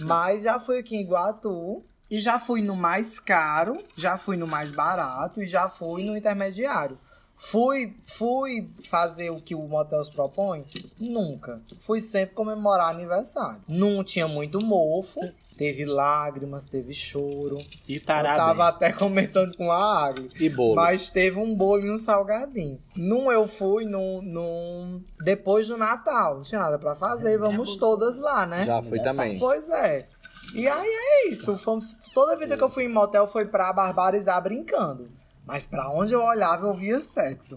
Mas 0.00 0.42
já 0.44 0.58
fui 0.58 0.78
aqui 0.78 0.96
em 0.96 1.00
Iguatu. 1.00 1.84
E 2.10 2.20
já 2.20 2.38
fui 2.38 2.60
no 2.60 2.76
mais 2.76 3.18
caro, 3.18 3.72
já 3.96 4.18
fui 4.18 4.36
no 4.36 4.46
mais 4.46 4.70
barato 4.70 5.42
e 5.42 5.46
já 5.46 5.70
fui 5.70 6.04
no 6.04 6.14
intermediário. 6.14 6.98
Fui, 7.44 7.92
fui 8.06 8.70
fazer 8.88 9.30
o 9.30 9.40
que 9.40 9.52
o 9.52 9.62
Motel 9.62 10.02
se 10.04 10.12
propõe? 10.12 10.64
Nunca. 10.98 11.60
Fui 11.80 11.98
sempre 11.98 12.36
comemorar 12.36 12.94
aniversário. 12.94 13.60
Não 13.66 14.04
tinha 14.04 14.28
muito 14.28 14.60
mofo, 14.60 15.20
teve 15.56 15.84
lágrimas, 15.84 16.64
teve 16.64 16.94
choro. 16.94 17.58
E 17.88 17.96
Eu 17.96 18.02
parabéns. 18.02 18.38
tava 18.38 18.68
até 18.68 18.92
comentando 18.92 19.56
com 19.56 19.72
a 19.72 20.04
Agli. 20.06 20.30
E 20.38 20.48
bolo. 20.48 20.76
Mas 20.76 21.10
teve 21.10 21.40
um 21.40 21.54
bolo 21.54 21.84
e 21.84 21.90
um 21.90 21.98
salgadinho. 21.98 22.80
Num 22.94 23.30
eu 23.30 23.46
fui 23.48 23.86
num, 23.86 24.22
num... 24.22 25.02
depois 25.20 25.66
do 25.66 25.76
Natal. 25.76 26.36
Não 26.36 26.42
tinha 26.44 26.60
nada 26.60 26.78
pra 26.78 26.94
fazer, 26.94 27.38
vamos 27.38 27.76
todas 27.76 28.18
lá, 28.18 28.46
né? 28.46 28.64
Já 28.64 28.80
fui 28.84 29.00
também. 29.00 29.38
Pois 29.40 29.68
é. 29.68 30.06
E 30.54 30.68
aí 30.68 30.88
é 30.88 31.28
isso. 31.28 31.58
Fomos, 31.58 31.92
toda 32.14 32.36
vida 32.36 32.56
que 32.56 32.62
eu 32.62 32.70
fui 32.70 32.84
em 32.84 32.88
motel 32.88 33.26
foi 33.26 33.46
pra 33.46 33.72
barbarizar 33.72 34.40
brincando. 34.40 35.10
Mas 35.46 35.66
pra 35.66 35.90
onde 35.90 36.12
eu 36.12 36.22
olhava, 36.22 36.66
eu 36.66 36.74
via 36.74 37.00
sexo. 37.00 37.56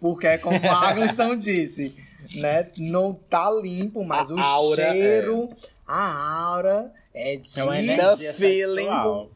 Porque, 0.00 0.26
é 0.26 0.38
como 0.38 0.56
a 0.56 0.88
Aglisson 0.88 1.34
disse, 1.36 1.94
né? 2.34 2.70
Não 2.76 3.14
tá 3.14 3.50
limpo, 3.50 4.04
mas 4.04 4.30
A 4.30 4.34
o 4.34 4.38
aura 4.38 4.92
cheiro, 4.92 5.50
a 5.86 6.44
aura 6.46 6.92
é 7.14 7.36
de. 7.36 7.60
É 7.60 7.64
uma 7.64 8.16
feeling. 8.32 8.88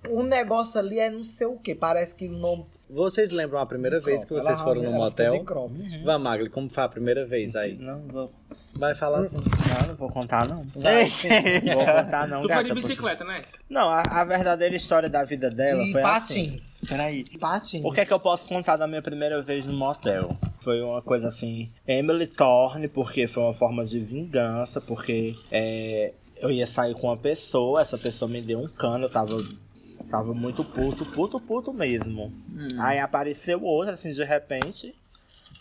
O 0.09 0.23
negócio 0.23 0.81
ali 0.81 0.99
é 0.99 1.09
não 1.09 1.23
sei 1.23 1.47
o 1.47 1.57
que. 1.57 1.75
Parece 1.75 2.15
que 2.17 2.29
não. 2.29 2.65
Vocês 2.89 3.31
lembram 3.31 3.61
a 3.61 3.67
primeira 3.67 4.01
vez 4.01 4.25
que 4.25 4.33
Ela 4.33 4.43
vocês 4.43 4.61
foram 4.61 4.83
no 4.83 4.87
fica 4.87 4.93
de 4.93 4.99
motel? 4.99 5.33
Vai, 6.05 6.19
Magli, 6.19 6.49
como 6.49 6.71
foi 6.71 6.83
a 6.85 6.89
primeira 6.89 7.27
vez 7.27 7.55
aí? 7.57 7.77
Não 7.77 8.01
vou, 8.09 8.33
Vai 8.79 8.95
falar 8.95 9.21
assim. 9.21 9.37
não, 9.39 9.89
não 9.89 9.95
vou 9.95 10.09
contar, 10.11 10.49
não. 10.49 10.65
Vai. 10.77 11.05
Não 11.65 11.75
vou 11.75 11.87
contar, 12.05 12.29
não, 12.29 12.41
Tu 12.43 12.47
foi 12.47 12.49
gata, 12.49 12.63
de 12.65 12.69
porque- 12.71 12.83
bicicleta, 12.89 13.25
né? 13.25 13.43
Não, 13.69 13.89
a, 13.89 14.03
a 14.03 14.25
verdadeira 14.25 14.77
história 14.77 15.09
da 15.09 15.25
vida 15.25 15.51
dela 15.51 15.85
de 15.85 15.93
foi 15.93 16.03
assim. 16.03 16.45
patins. 16.47 16.79
Peraí. 16.89 17.25
Patins. 17.41 17.85
O 17.85 17.91
que 17.91 18.01
é 18.01 18.05
que 18.07 18.13
eu 18.13 18.21
posso 18.21 18.47
contar 18.49 18.77
da 18.77 18.87
minha 18.87 19.03
primeira 19.03 19.43
vez 19.43 19.65
no 19.65 19.73
motel? 19.73 20.29
Foi 20.61 20.81
uma 20.83 21.01
coisa 21.03 21.29
assim, 21.29 21.71
Emily 21.87 22.27
Thorne, 22.27 22.89
porque 22.89 23.27
foi 23.27 23.43
uma 23.43 23.55
forma 23.55 23.85
de 23.85 23.99
vingança, 24.01 24.81
porque 24.81 25.35
é, 25.51 26.13
eu 26.37 26.51
ia 26.51 26.67
sair 26.67 26.95
com 26.95 27.07
uma 27.09 27.17
pessoa, 27.17 27.81
essa 27.81 27.97
pessoa 27.97 28.29
me 28.29 28.43
deu 28.43 28.59
um 28.61 28.69
cano, 28.69 29.05
eu 29.05 29.09
tava, 29.11 29.43
tava 30.11 30.35
muito 30.35 30.65
puto, 30.65 31.05
puto, 31.07 31.41
puto 31.41 31.73
mesmo. 31.73 32.33
Hum. 32.51 32.69
Aí 32.81 32.99
apareceu 32.99 33.63
outra, 33.63 33.95
assim, 33.95 34.13
de 34.13 34.25
repente, 34.25 34.95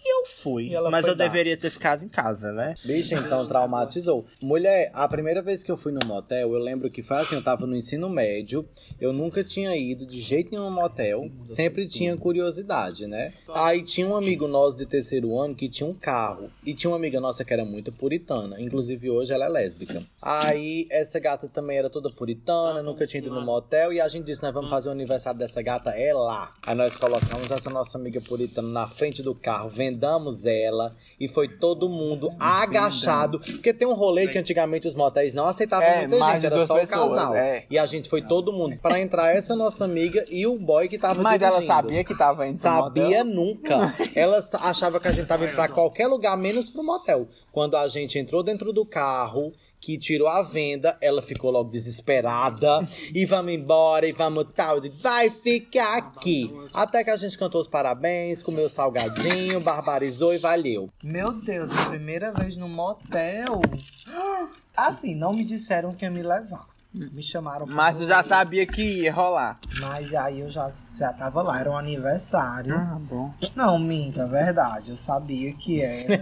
e 0.05 0.21
eu 0.21 0.25
fui. 0.27 0.67
E 0.67 0.75
ela 0.75 0.91
Mas 0.91 1.01
foi 1.01 1.13
eu 1.13 1.17
dar. 1.17 1.25
deveria 1.25 1.57
ter 1.57 1.71
ficado 1.71 2.05
em 2.05 2.07
casa, 2.07 2.51
né? 2.51 2.75
Bicho, 2.83 3.15
então 3.15 3.47
traumatizou. 3.47 4.25
Mulher, 4.39 4.91
a 4.93 5.07
primeira 5.07 5.41
vez 5.41 5.63
que 5.63 5.71
eu 5.71 5.77
fui 5.77 5.91
no 5.91 6.05
motel, 6.05 6.53
eu 6.53 6.59
lembro 6.59 6.91
que 6.91 7.01
foi 7.01 7.17
assim, 7.17 7.35
eu 7.35 7.43
tava 7.43 7.65
no 7.65 7.75
ensino 7.75 8.07
médio, 8.07 8.63
eu 9.01 9.11
nunca 9.11 9.43
tinha 9.43 9.75
ido 9.75 10.05
de 10.05 10.21
jeito 10.21 10.51
nenhum 10.51 10.65
no 10.65 10.71
motel, 10.71 11.29
sempre 11.45 11.87
tinha 11.87 12.15
curiosidade, 12.15 13.07
né? 13.07 13.33
Aí 13.53 13.81
tinha 13.83 14.07
um 14.07 14.15
amigo 14.15 14.47
nosso 14.47 14.77
de 14.77 14.85
terceiro 14.85 15.37
ano 15.39 15.55
que 15.55 15.67
tinha 15.67 15.89
um 15.89 15.93
carro, 15.93 16.51
e 16.63 16.73
tinha 16.73 16.91
uma 16.91 16.97
amiga 16.97 17.19
nossa 17.19 17.43
que 17.43 17.51
era 17.51 17.65
muito 17.65 17.91
puritana, 17.91 18.61
inclusive 18.61 19.09
hoje 19.09 19.33
ela 19.33 19.45
é 19.45 19.49
lésbica. 19.49 20.03
Aí 20.21 20.87
essa 20.91 21.19
gata 21.19 21.47
também 21.47 21.77
era 21.77 21.89
toda 21.89 22.11
puritana, 22.11 22.83
nunca 22.83 23.07
tinha 23.07 23.21
ido 23.21 23.33
no 23.33 23.41
motel, 23.41 23.91
e 23.91 23.99
a 23.99 24.07
gente 24.07 24.25
disse, 24.25 24.43
nós 24.43 24.53
vamos 24.53 24.69
fazer 24.69 24.89
o 24.89 24.91
aniversário 24.91 25.39
dessa 25.39 25.61
gata, 25.61 25.91
é 25.91 26.13
lá. 26.13 26.53
Aí 26.65 26.75
nós 26.75 26.95
colocamos 26.95 27.49
essa 27.49 27.69
nossa 27.69 27.97
amiga 27.97 28.21
puritana 28.21 28.67
na 28.67 28.87
frente 28.87 29.23
do 29.23 29.33
carro, 29.33 29.69
vendamos 29.95 30.45
ela, 30.45 30.93
e 31.19 31.27
foi 31.27 31.47
todo 31.47 31.87
mundo 31.87 32.33
agachado, 32.39 33.39
porque 33.39 33.73
tem 33.73 33.87
um 33.87 33.93
rolê 33.93 34.27
que 34.27 34.37
antigamente 34.37 34.87
os 34.87 34.93
motéis 34.95 35.33
não 35.33 35.45
aceitavam 35.45 35.87
É, 35.87 36.01
muita 36.07 36.17
mais 36.17 36.41
gente, 36.41 36.51
de 36.51 36.57
era 36.57 36.67
só 36.67 36.75
o 36.75 36.79
pessoas, 36.79 37.09
casal. 37.15 37.35
é. 37.35 37.63
E 37.69 37.77
a 37.79 37.85
gente 37.85 38.09
foi 38.09 38.21
todo 38.21 38.51
mundo 38.51 38.77
pra 38.81 38.99
entrar 38.99 39.33
essa 39.35 39.55
nossa 39.55 39.85
amiga 39.85 40.25
e 40.29 40.45
o 40.45 40.57
boy 40.57 40.87
que 40.87 40.97
tava 40.97 41.21
Mas 41.21 41.41
ela 41.41 41.53
dirigindo. 41.59 41.73
sabia 41.73 42.03
que 42.03 42.15
tava 42.17 42.47
indo 42.47 42.57
Sabia 42.57 43.03
motel? 43.23 43.25
nunca. 43.25 43.93
Ela 44.15 44.39
achava 44.61 44.99
que 44.99 45.07
a 45.07 45.11
gente 45.11 45.27
tava 45.27 45.45
indo 45.45 45.53
pra 45.53 45.67
qualquer 45.67 46.07
lugar, 46.07 46.35
menos 46.37 46.69
pro 46.69 46.83
motel. 46.83 47.27
Quando 47.51 47.75
a 47.77 47.87
gente 47.87 48.17
entrou 48.17 48.43
dentro 48.43 48.71
do 48.73 48.85
carro, 48.85 49.53
que 49.85 49.99
tirou 49.99 50.27
a 50.27 50.41
venda, 50.41 50.97
ela 50.99 51.21
ficou 51.21 51.51
logo 51.51 51.69
desesperada. 51.69 52.79
e 53.13 53.23
vamos 53.23 53.53
embora, 53.53 54.07
e 54.07 54.11
vamos 54.11 54.47
tal. 54.55 54.81
Vai 54.99 55.29
ficar 55.29 55.97
aqui. 55.99 56.47
Até 56.73 57.03
que 57.03 57.11
a 57.11 57.15
gente 57.15 57.37
cantou 57.37 57.61
os 57.61 57.67
parabéns, 57.67 58.41
comeu 58.41 58.67
salgadinho, 58.67 59.61
barbarizou 59.61 60.33
e 60.33 60.39
valeu. 60.39 60.89
Meu 61.03 61.31
Deus, 61.31 61.71
a 61.71 61.89
primeira 61.89 62.31
vez 62.31 62.57
no 62.57 62.67
motel. 62.67 63.61
Assim, 64.75 65.13
não 65.13 65.33
me 65.33 65.45
disseram 65.45 65.93
que 65.93 66.03
ia 66.03 66.11
me 66.11 66.23
levar. 66.23 66.65
Me 66.91 67.21
chamaram 67.21 67.65
pra 67.65 67.75
Mas 67.75 67.99
eu 67.99 68.07
já 68.07 68.23
sabia 68.23 68.65
que 68.65 69.03
ia 69.03 69.13
rolar. 69.13 69.59
Mas 69.79 70.13
aí 70.13 70.39
eu 70.39 70.49
já, 70.49 70.71
já 70.97 71.13
tava 71.13 71.41
lá, 71.41 71.59
era 71.59 71.69
um 71.69 71.77
aniversário. 71.77 72.73
Ah, 72.73 72.97
bom. 72.99 73.33
Não, 73.53 73.77
minta, 73.77 74.21
é 74.21 74.27
verdade. 74.27 74.91
Eu 74.91 74.97
sabia 74.97 75.53
que 75.53 75.81
era. 75.81 76.19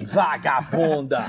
Vagabunda! 0.12 1.26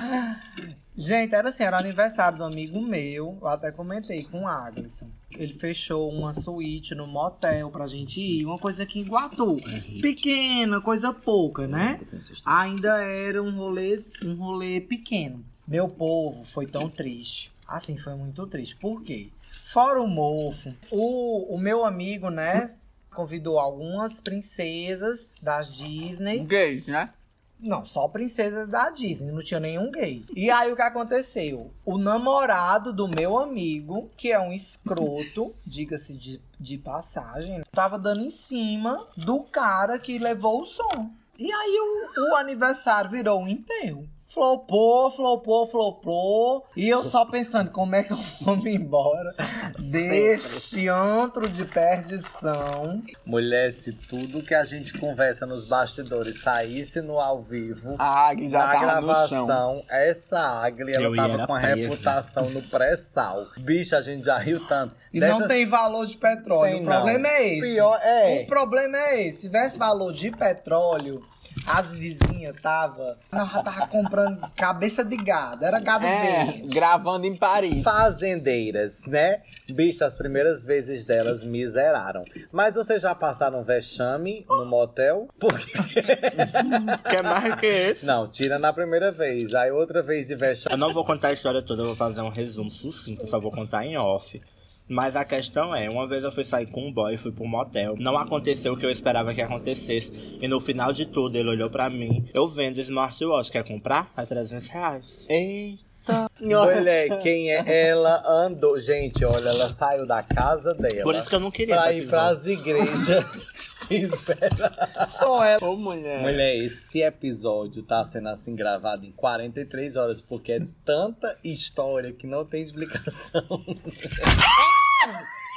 Gente, 1.00 1.34
era 1.34 1.48
assim, 1.48 1.64
era 1.64 1.78
aniversário 1.78 2.38
do 2.38 2.44
amigo 2.44 2.82
meu. 2.82 3.38
Eu 3.42 3.48
até 3.48 3.72
comentei 3.72 4.26
com 4.26 4.44
o 4.44 4.48
Aglisson. 4.48 5.08
Ele 5.32 5.54
fechou 5.54 6.12
uma 6.12 6.34
suíte 6.34 6.94
no 6.94 7.08
motel 7.08 7.72
pra 7.72 7.88
gente 7.88 8.20
ir. 8.20 8.46
Uma 8.46 8.60
coisa 8.60 8.84
aqui 8.84 9.00
em 9.00 9.04
Iguatu. 9.04 9.58
Pequena, 10.02 10.82
coisa 10.82 11.14
pouca, 11.14 11.66
né? 11.68 12.02
Ainda 12.46 13.02
era 13.02 13.42
um 13.42 13.56
rolê, 13.56 14.04
um 14.26 14.36
rolê 14.36 14.82
pequeno. 14.82 15.42
Meu 15.66 15.88
povo 15.88 16.44
foi 16.44 16.68
tão 16.68 16.90
triste. 16.90 17.50
Assim, 17.66 17.98
foi 17.98 18.16
muito 18.16 18.46
triste. 18.48 18.76
Por 18.76 19.02
quê? 19.02 19.30
Fora 19.64 20.02
o 20.02 20.08
mofo, 20.08 20.74
o, 20.92 21.56
o 21.56 21.58
meu 21.58 21.86
amigo, 21.86 22.30
né, 22.30 22.72
convidou 23.14 23.60
algumas 23.60 24.20
princesas 24.20 25.30
das 25.42 25.74
Disney. 25.74 26.44
Gays, 26.44 26.88
né? 26.88 27.14
Não, 27.60 27.86
só 27.86 28.08
princesas 28.08 28.70
da 28.70 28.90
Disney, 28.90 29.32
não 29.32 29.44
tinha 29.44 29.60
nenhum 29.60 29.92
gay. 29.92 30.24
E 30.34 30.50
aí 30.50 30.72
o 30.72 30.76
que 30.76 30.82
aconteceu? 30.82 31.72
O 31.86 31.98
namorado 31.98 32.94
do 32.94 33.08
meu 33.08 33.38
amigo, 33.38 34.10
que 34.16 34.32
é 34.32 34.40
um 34.40 34.54
escroto, 34.54 35.54
diga-se 35.68 36.14
de, 36.14 36.42
de 36.60 36.78
passagem, 36.78 37.62
tava 37.72 38.00
dando 38.00 38.24
em 38.24 38.30
cima 38.30 39.08
do 39.18 39.44
cara 39.44 40.00
que 40.00 40.18
levou 40.18 40.62
o 40.62 40.66
som. 40.66 41.12
E 41.38 41.52
aí 41.52 41.80
o, 41.80 42.32
o 42.32 42.36
aniversário 42.36 43.12
virou 43.12 43.42
um 43.42 43.48
enterro. 43.48 44.08
Flopou, 44.32 45.10
flopou, 45.12 45.66
flopou. 45.68 46.64
E 46.78 46.88
eu 46.88 47.04
só 47.04 47.26
pensando 47.26 47.72
como 47.72 47.96
é 47.96 48.04
que 48.04 48.14
eu 48.14 48.20
vou 48.42 48.56
me 48.58 48.76
embora 48.76 49.34
deste 49.80 50.88
antro 50.88 51.50
de 51.50 51.66
perdição. 51.66 53.02
Mulher, 53.26 53.72
se 53.72 53.92
tudo 53.92 54.44
que 54.44 54.54
a 54.54 54.64
gente 54.64 54.94
conversa 54.98 55.46
nos 55.48 55.66
bastidores 55.66 56.42
saísse 56.42 57.02
no 57.02 57.20
ao 57.20 57.42
vivo, 57.42 57.96
A 57.98 58.28
Agri 58.30 58.50
já 58.50 58.60
na 58.68 58.72
tava 58.74 59.02
no 59.02 59.28
chão. 59.28 59.46
gravação, 59.48 59.84
essa 59.90 60.40
Agli, 60.64 60.94
ela 60.94 61.06
Eu 61.06 61.16
tava 61.16 61.48
com 61.48 61.56
a 61.56 61.60
presa. 61.60 61.76
reputação 61.76 62.50
no 62.52 62.62
pré-sal. 62.62 63.48
Bicho, 63.60 63.96
a 63.96 64.02
gente 64.02 64.26
já 64.26 64.38
riu 64.38 64.60
tanto. 64.68 64.96
E 65.12 65.20
não 65.20 65.28
Dessas- 65.40 65.48
tem 65.48 65.66
valor 65.66 66.06
de 66.06 66.16
petróleo. 66.18 66.72
Tem, 66.74 66.82
o 66.82 66.86
problema 66.86 67.20
não. 67.20 67.30
é 67.30 67.48
esse. 67.48 67.62
Pior 67.74 68.00
é. 68.04 68.42
O 68.44 68.48
problema 68.48 68.98
é 68.98 69.28
esse. 69.28 69.38
Se 69.38 69.48
tivesse 69.48 69.78
valor 69.78 70.14
de 70.14 70.30
petróleo, 70.30 71.24
as 71.66 71.94
vizinhas 71.96 72.56
tava. 72.62 73.18
Tava 73.30 73.88
comprando 73.88 74.40
cabeça 74.56 75.04
de 75.04 75.18
gado. 75.18 75.64
Era 75.66 75.80
gado 75.80 76.06
É, 76.06 76.46
verde. 76.46 76.68
gravando 76.74 77.26
em 77.26 77.36
Paris. 77.36 77.84
Fazendeiras, 77.84 79.06
né? 79.06 79.42
Bicho, 79.70 80.04
as 80.04 80.16
primeiras 80.16 80.66
vezes 80.66 81.04
delas 81.04 81.44
miseraram. 81.44 82.24
Mas 82.52 82.76
vocês 82.76 83.02
já 83.02 83.14
passaram 83.16 83.64
vexame 83.64 84.46
no 84.50 84.66
motel? 84.66 85.28
Porque. 85.40 85.72
Quer 87.10 87.24
mais 87.24 87.56
que 87.56 87.66
esse? 87.66 88.06
Não, 88.06 88.28
tira 88.28 88.58
na 88.60 88.74
primeira 88.74 89.12
vez. 89.12 89.54
Aí 89.54 89.72
outra 89.72 90.02
vez 90.02 90.28
de 90.28 90.36
vexame. 90.36 90.74
Eu 90.74 90.78
não 90.78 90.94
vou 90.94 91.06
contar 91.06 91.30
a 91.30 91.34
história 91.34 91.62
toda, 91.62 91.82
eu 91.82 91.88
vou 91.88 91.96
fazer 91.96 92.22
um 92.22 92.30
resumo 92.30 92.70
sucinto, 92.72 93.22
eu 93.24 93.28
só 93.28 93.40
vou 93.40 93.52
contar 93.52 93.86
em 93.86 93.98
off. 93.98 94.42
Mas 94.90 95.16
a 95.16 95.24
questão 95.24 95.76
é, 95.76 95.88
uma 95.88 96.08
vez 96.08 96.24
eu 96.24 96.32
fui 96.32 96.44
sair 96.44 96.66
com 96.66 96.88
um 96.88 96.92
boy, 96.92 97.16
fui 97.16 97.32
pro 97.32 97.46
motel. 97.46 97.96
Não 98.00 98.18
aconteceu 98.18 98.74
o 98.74 98.78
que 98.78 98.84
eu 98.84 98.90
esperava 98.90 99.36
que 99.36 99.42
acontecesse. 99.42 100.12
E 100.42 100.48
no 100.48 100.60
final 100.60 100.92
de 100.92 101.06
tudo, 101.06 101.38
ele 101.38 101.48
olhou 101.48 101.70
pra 101.70 101.92
mim. 101.92 102.28
Eu 102.34 102.48
vendo 102.48 102.80
smartwatch, 102.80 103.52
quer 103.52 103.64
comprar? 103.64 104.12
É 104.18 104.26
300 104.26 104.68
reais. 104.68 105.16
Eita. 105.30 106.28
Mulher, 106.42 107.22
quem 107.22 107.54
é? 107.54 107.90
Ela 107.90 108.24
andou. 108.28 108.80
Gente, 108.80 109.24
olha, 109.24 109.50
ela 109.50 109.68
saiu 109.68 110.08
da 110.08 110.24
casa 110.24 110.74
dela. 110.74 111.04
Por 111.04 111.14
isso 111.14 111.30
que 111.30 111.36
eu 111.36 111.40
não 111.40 111.52
queria 111.52 111.76
Pra 111.76 111.94
ir 111.94 112.08
pras 112.08 112.48
igrejas. 112.48 113.26
Espera. 113.92 115.06
Só 115.06 115.44
ela. 115.44 115.64
Ô, 115.68 115.76
mulher. 115.76 116.22
Mulher, 116.22 116.56
esse 116.58 117.02
episódio 117.02 117.84
tá 117.84 118.04
sendo 118.06 118.30
assim 118.30 118.56
gravado 118.56 119.06
em 119.06 119.12
43 119.12 119.96
horas, 119.96 120.22
porque 120.22 120.54
é 120.54 120.60
tanta 120.84 121.38
história 121.44 122.12
que 122.12 122.26
não 122.26 122.44
tem 122.44 122.64
explicação. 122.64 123.44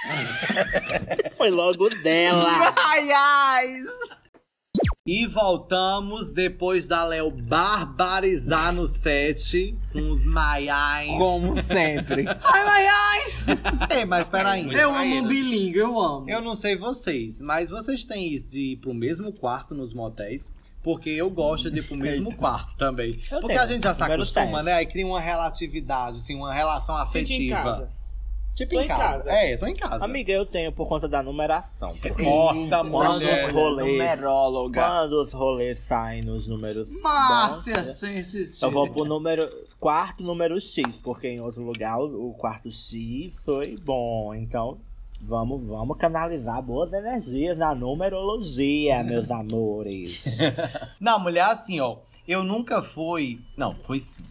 Foi 1.32 1.50
logo 1.50 1.88
dela. 2.02 2.74
Ai, 2.76 3.12
ai. 3.12 3.76
E 5.06 5.26
voltamos 5.26 6.30
depois 6.30 6.86
da 6.86 7.04
Léo 7.04 7.30
barbarizar 7.30 8.72
no 8.72 8.86
set 8.86 9.76
com 9.92 10.10
os 10.10 10.24
maiais. 10.24 11.10
Como 11.18 11.60
sempre. 11.60 12.24
Ai, 12.26 12.36
ai, 12.66 12.86
ai. 12.86 14.00
É, 14.00 14.04
mas 14.04 14.28
peraí. 14.28 14.72
Eu 14.72 14.94
amo 14.94 15.16
um 15.16 15.26
bilingue, 15.26 15.78
eu 15.78 16.00
amo. 16.00 16.30
Eu 16.30 16.40
não 16.40 16.54
sei 16.54 16.76
vocês, 16.76 17.40
mas 17.40 17.68
vocês 17.70 18.04
têm 18.04 18.32
isso 18.32 18.46
de 18.46 18.72
ir 18.72 18.76
pro 18.76 18.94
mesmo 18.94 19.32
quarto 19.32 19.74
nos 19.74 19.92
motéis? 19.92 20.52
Porque 20.82 21.10
eu 21.10 21.28
gosto 21.30 21.70
de 21.70 21.80
ir 21.80 21.82
pro 21.82 21.96
mesmo 21.96 22.34
quarto 22.34 22.76
também. 22.76 23.18
Eu 23.30 23.40
Porque 23.40 23.54
tenho. 23.54 23.60
a 23.60 23.66
gente 23.66 23.82
já 23.82 23.94
se 23.94 24.02
acostuma, 24.02 24.62
né? 24.62 24.72
Aí 24.72 24.86
cria 24.86 25.06
uma 25.06 25.20
relatividade, 25.20 26.18
assim, 26.18 26.34
uma 26.34 26.52
relação 26.52 26.96
afetiva. 26.96 27.88
Tipo 28.54 28.74
Tô 28.74 28.80
em 28.82 28.86
casa. 28.86 29.24
casa. 29.24 29.32
É, 29.32 29.54
eu 29.54 29.58
tô 29.58 29.66
em 29.66 29.74
casa. 29.74 30.04
Amiga, 30.04 30.30
eu 30.32 30.44
tenho 30.44 30.70
por 30.72 30.86
conta 30.86 31.08
da 31.08 31.22
numeração. 31.22 31.96
Porque 32.00 32.10
Corta, 32.22 32.84
quando 32.84 33.24
rolês, 33.52 33.92
Numeróloga. 33.92 34.80
quando 34.80 35.12
os 35.22 35.32
rolês 35.32 35.78
saem 35.78 36.22
nos 36.22 36.46
números 36.48 36.90
Márcia 37.00 37.76
bons, 37.76 37.86
Sensitiva. 37.96 38.66
eu 38.66 38.70
vou 38.70 38.90
pro 38.90 39.04
número 39.06 39.48
quarto 39.80 40.22
número 40.22 40.60
X, 40.60 40.98
porque 40.98 41.28
em 41.28 41.40
outro 41.40 41.62
lugar 41.62 41.98
o 41.98 42.34
quarto 42.34 42.70
X 42.70 43.42
foi 43.42 43.74
bom. 43.82 44.34
Então, 44.34 44.78
vamos, 45.22 45.66
vamos 45.66 45.96
canalizar 45.96 46.60
boas 46.62 46.92
energias 46.92 47.56
na 47.56 47.74
numerologia, 47.74 49.02
meus 49.02 49.30
amores. 49.32 50.38
Não, 51.00 51.18
mulher, 51.18 51.44
assim, 51.46 51.80
ó. 51.80 51.96
Eu 52.28 52.44
nunca 52.44 52.82
fui. 52.82 53.40
Não, 53.56 53.74
fui 53.76 53.98
sim. 53.98 54.22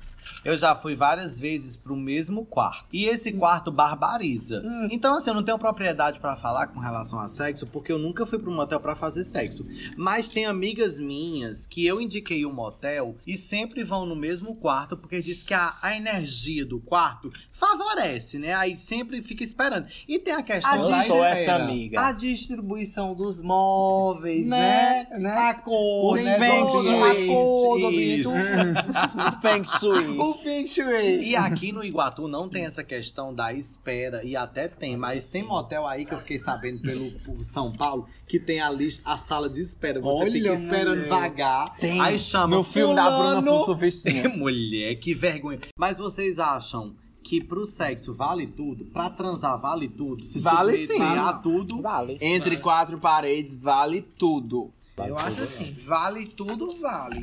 Eu 0.43 0.55
já 0.57 0.75
fui 0.75 0.95
várias 0.95 1.39
vezes 1.39 1.75
pro 1.77 1.95
mesmo 1.95 2.45
quarto. 2.45 2.85
E 2.91 3.05
esse 3.05 3.31
quarto 3.33 3.71
barbariza. 3.71 4.61
Então, 4.89 5.15
assim, 5.15 5.29
eu 5.29 5.33
não 5.35 5.43
tenho 5.43 5.57
propriedade 5.59 6.19
pra 6.19 6.35
falar 6.35 6.67
com 6.67 6.79
relação 6.79 7.19
a 7.19 7.27
sexo, 7.27 7.67
porque 7.67 7.91
eu 7.91 7.99
nunca 7.99 8.25
fui 8.25 8.39
pro 8.39 8.51
motel 8.51 8.79
pra 8.79 8.95
fazer 8.95 9.23
sexo. 9.23 9.65
Mas 9.95 10.29
tem 10.29 10.45
amigas 10.45 10.99
minhas 10.99 11.65
que 11.67 11.85
eu 11.85 12.01
indiquei 12.01 12.45
o 12.45 12.53
motel 12.53 13.15
e 13.25 13.37
sempre 13.37 13.83
vão 13.83 14.05
no 14.05 14.15
mesmo 14.15 14.55
quarto, 14.55 14.97
porque 14.97 15.21
diz 15.21 15.43
que 15.43 15.53
a, 15.53 15.75
a 15.81 15.95
energia 15.95 16.65
do 16.65 16.79
quarto 16.79 17.31
favorece, 17.51 18.39
né? 18.39 18.53
Aí 18.53 18.75
sempre 18.77 19.21
fica 19.21 19.43
esperando. 19.43 19.87
E 20.07 20.19
tem 20.19 20.33
a 20.33 20.41
questão 20.41 20.71
A 20.71 20.77
da 20.77 21.01
sou 21.03 21.23
essa 21.23 21.55
amiga. 21.55 22.01
A 22.01 22.11
distribuição 22.11 23.13
dos 23.13 23.41
móveis, 23.41 24.47
Né? 24.47 25.07
né? 25.11 25.19
né? 25.19 25.31
A 25.37 25.53
cor, 25.53 26.13
O 26.13 26.15
né? 26.21 26.37
feng 26.39 26.69
shui. 26.69 27.01
A 27.01 27.27
cor 27.33 27.79
do 27.79 27.87
ambiente. 27.87 28.27
Feng 29.41 29.63
Shui. 29.65 30.10
O 30.19 30.33
Feng 30.35 30.65
Shui. 30.67 31.23
E 31.23 31.35
aqui 31.35 31.71
no 31.71 31.83
Iguatu 31.83 32.27
não 32.27 32.47
tem 32.49 32.65
essa 32.65 32.83
questão 32.83 33.33
da 33.33 33.53
espera, 33.53 34.23
e 34.23 34.35
até 34.35 34.67
tem, 34.67 34.97
mas 34.97 35.27
tem 35.27 35.43
motel 35.43 35.85
aí 35.87 36.05
que 36.05 36.13
eu 36.13 36.19
fiquei 36.19 36.37
sabendo 36.39 36.81
pelo 36.81 37.11
por 37.21 37.43
São 37.43 37.71
Paulo 37.71 38.07
que 38.27 38.39
tem 38.39 38.61
a 38.61 38.69
lista, 38.69 39.09
a 39.11 39.17
sala 39.17 39.49
de 39.49 39.61
espera. 39.61 39.99
Você 39.99 40.23
Olha, 40.23 40.31
fica 40.31 40.53
esperando 40.53 40.97
mulher. 40.97 41.09
vagar, 41.09 41.77
Tem. 41.77 41.99
aí 41.99 42.17
chama 42.19 42.55
No 42.55 42.63
filme 42.63 42.95
da 42.95 43.03
Bruna 43.09 43.41
fulano. 43.41 43.65
Surfistinha. 43.65 44.29
Mulher, 44.35 44.95
que 44.95 45.13
vergonha. 45.13 45.59
Mas 45.77 45.97
vocês 45.97 46.39
acham 46.39 46.95
que 47.23 47.43
pro 47.43 47.65
sexo 47.65 48.13
vale 48.13 48.47
tudo? 48.47 48.85
Pra 48.85 49.09
transar 49.09 49.59
vale 49.59 49.87
tudo? 49.87 50.25
Se 50.25 50.39
Vale 50.39 50.71
submeter 50.87 50.97
sim. 50.97 51.17
a 51.19 51.33
tudo? 51.33 51.81
Vale. 51.81 52.17
Entre 52.21 52.57
quatro 52.57 52.97
paredes, 52.97 53.57
vale 53.57 54.01
tudo. 54.01 54.71
Eu 54.97 55.17
acho 55.17 55.43
assim, 55.43 55.75
vale 55.85 56.27
tudo, 56.27 56.75
vale. 56.79 57.19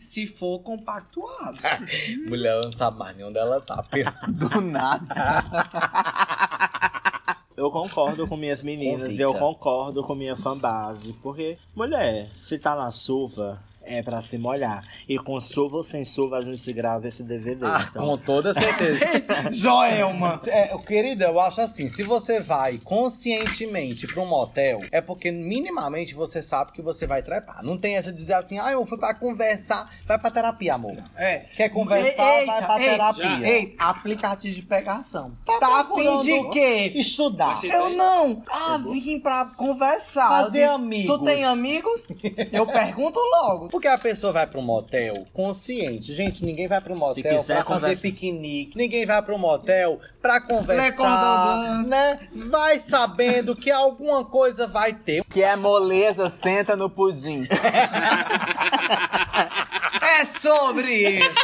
Se 0.00 0.26
for 0.26 0.60
compactuado. 0.60 1.58
Mulher 2.26 2.60
não 2.64 2.72
sabe 2.72 2.98
mais 2.98 3.16
nem 3.16 3.26
onde 3.26 3.38
ela 3.38 3.60
tá. 3.60 3.84
Do 4.28 4.60
nada. 4.60 5.14
Eu 7.56 7.70
concordo 7.70 8.26
com 8.26 8.36
minhas 8.38 8.62
meninas, 8.62 9.18
eu 9.18 9.34
concordo 9.34 10.02
com 10.02 10.14
minha 10.14 10.34
fanbase. 10.34 11.12
Porque, 11.22 11.58
mulher, 11.76 12.30
se 12.34 12.58
tá 12.58 12.74
na 12.74 12.90
chuva, 12.90 13.60
é 13.82 14.02
pra 14.02 14.20
se 14.20 14.36
molhar. 14.38 14.84
E 15.08 15.18
com 15.18 15.40
chuva 15.40 15.78
ou 15.78 15.82
sem 15.82 16.04
chuva, 16.04 16.38
a 16.38 16.42
gente 16.42 16.72
grava 16.72 17.06
esse 17.08 17.22
DVD. 17.22 17.64
Ah, 17.66 17.86
então. 17.90 18.04
com 18.06 18.18
toda 18.18 18.52
certeza. 18.52 19.00
Joelma. 19.52 20.40
É, 20.46 20.76
querida, 20.78 21.26
eu 21.26 21.40
acho 21.40 21.60
assim, 21.60 21.88
se 21.88 22.02
você 22.02 22.40
vai 22.40 22.78
conscientemente 22.78 24.06
pra 24.06 24.22
um 24.22 24.26
motel, 24.26 24.80
é 24.90 25.00
porque 25.00 25.30
minimamente 25.30 26.14
você 26.14 26.42
sabe 26.42 26.72
que 26.72 26.82
você 26.82 27.06
vai 27.06 27.22
trepar. 27.22 27.62
Não 27.64 27.78
tem 27.78 27.96
essa 27.96 28.10
de 28.10 28.18
dizer 28.18 28.34
assim, 28.34 28.58
ah, 28.58 28.72
eu 28.72 28.84
fui 28.84 28.98
pra 28.98 29.14
conversar. 29.14 29.90
Vai 30.06 30.18
pra 30.18 30.30
terapia, 30.30 30.74
amor. 30.74 30.96
É. 31.16 31.46
Quer 31.56 31.68
conversar, 31.70 32.40
Eita, 32.40 32.52
vai 32.52 32.64
pra 32.64 32.80
eita, 32.80 32.90
terapia. 32.90 33.48
Ei, 33.48 33.74
aplicativo 33.78 34.54
de 34.54 34.62
pegação. 34.62 35.32
Tá 35.46 35.58
Tá, 35.60 35.80
afim 35.80 36.20
de 36.20 36.48
quê? 36.50 36.92
Estudar. 36.94 37.62
Eu 37.64 37.90
não. 37.90 38.42
Ah, 38.50 38.78
vim 38.78 39.20
pra 39.20 39.44
conversar. 39.56 40.28
Fazer 40.28 40.62
disse, 40.62 40.74
amigos. 40.74 41.18
Tu 41.18 41.24
tem 41.24 41.44
amigos? 41.44 42.12
Eu 42.50 42.66
pergunto 42.66 43.18
logo. 43.18 43.68
Porque 43.70 43.88
a 43.88 43.98
pessoa 43.98 44.32
vai 44.32 44.46
pro 44.46 44.60
motel 44.60 45.14
consciente. 45.32 46.12
Gente, 46.12 46.44
ninguém 46.44 46.66
vai 46.66 46.80
pro 46.80 46.96
motel 46.96 47.22
quiser 47.22 47.56
pra 47.56 47.64
fazer 47.64 47.80
conversa- 47.80 48.02
piquenique. 48.02 48.76
Ninguém 48.76 49.06
vai 49.06 49.22
pro 49.22 49.38
motel 49.38 50.00
pra 50.20 50.34
Lê 50.34 50.40
corda 50.40 50.92
conversar, 50.96 51.84
né? 51.86 52.16
Vai 52.34 52.78
sabendo 52.78 53.54
que 53.56 53.70
alguma 53.70 54.24
coisa 54.24 54.66
vai 54.66 54.92
ter. 54.92 55.24
Que 55.24 55.42
é 55.42 55.56
moleza, 55.56 56.28
senta 56.30 56.76
no 56.76 56.90
pudim. 56.90 57.46
É 60.20 60.24
sobre 60.24 61.18
isso. 61.18 61.30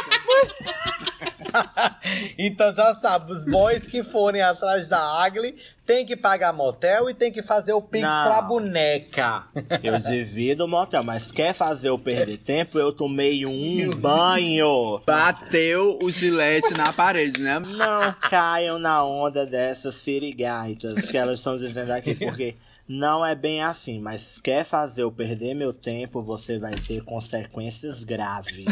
Então 2.37 2.73
já 2.75 2.93
sabe, 2.93 3.31
os 3.31 3.43
boys 3.43 3.87
que 3.87 4.03
forem 4.03 4.41
atrás 4.41 4.87
da 4.87 4.99
Agli, 5.23 5.55
tem 5.87 6.05
que 6.05 6.17
pagar 6.17 6.51
motel 6.51 7.09
e 7.09 7.13
tem 7.13 7.31
que 7.31 7.41
fazer 7.41 7.71
o 7.71 7.81
pix 7.81 8.03
Não. 8.05 8.25
pra 8.25 8.41
boneca. 8.41 9.45
Eu 9.81 9.97
divido 9.97 10.65
o 10.65 10.67
motel, 10.67 11.01
mas 11.01 11.31
quer 11.31 11.53
fazer 11.53 11.87
eu 11.87 11.97
perder 11.97 12.37
tempo? 12.37 12.77
Eu 12.77 12.91
tomei 12.91 13.45
um 13.45 13.89
banho. 13.95 15.01
Bateu 15.05 15.97
o 16.03 16.11
gilete 16.11 16.73
na 16.73 16.91
parede, 16.91 17.41
né? 17.41 17.59
Não 17.59 18.13
caiam 18.29 18.77
na 18.77 19.01
onda 19.03 19.45
dessas 19.45 19.95
sirigaitas 19.95 21.07
que 21.09 21.17
elas 21.17 21.39
estão 21.39 21.57
dizendo 21.57 21.91
aqui, 21.91 22.13
porque 22.13 22.55
não 22.87 23.25
é 23.25 23.33
bem 23.33 23.63
assim. 23.63 24.01
Mas 24.01 24.39
quer 24.39 24.65
fazer 24.65 25.03
eu 25.03 25.11
perder 25.11 25.53
meu 25.53 25.73
tempo, 25.73 26.21
você 26.21 26.59
vai 26.59 26.75
ter 26.75 27.01
consequências 27.01 28.03
graves. 28.03 28.65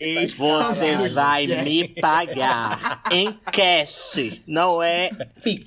Eita, 0.00 0.34
Você 0.36 0.92
caralho. 0.92 1.12
vai 1.14 1.46
me 1.64 1.88
pagar 1.88 3.02
em 3.10 3.32
cash, 3.50 4.40
não 4.46 4.80
é 4.80 5.10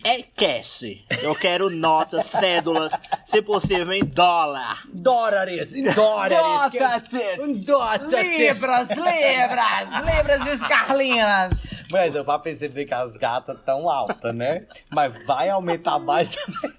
é 0.06 0.22
cash. 0.36 0.85
Eu 1.22 1.36
quero 1.36 1.70
notas, 1.70 2.26
cédulas, 2.28 2.92
se 3.26 3.42
possível 3.42 3.94
em 3.94 4.04
dólar. 4.04 4.84
Dólares, 4.94 5.76
em 5.76 5.84
dólares. 5.94 6.38
Dólares. 7.66 8.12
Libras, 8.12 8.90
libras, 8.90 9.90
libras 10.06 10.54
escarlinas. 10.54 11.54
Mas 11.92 12.14
deu 12.14 12.26
pra 12.26 12.40
perceber 12.40 12.86
que 12.86 12.94
as 12.94 13.16
gatas 13.18 13.64
tão 13.64 13.88
altas, 13.90 14.34
né? 14.34 14.66
Mas 14.94 15.14
vai 15.26 15.50
aumentar 15.50 16.00
mais 16.00 16.36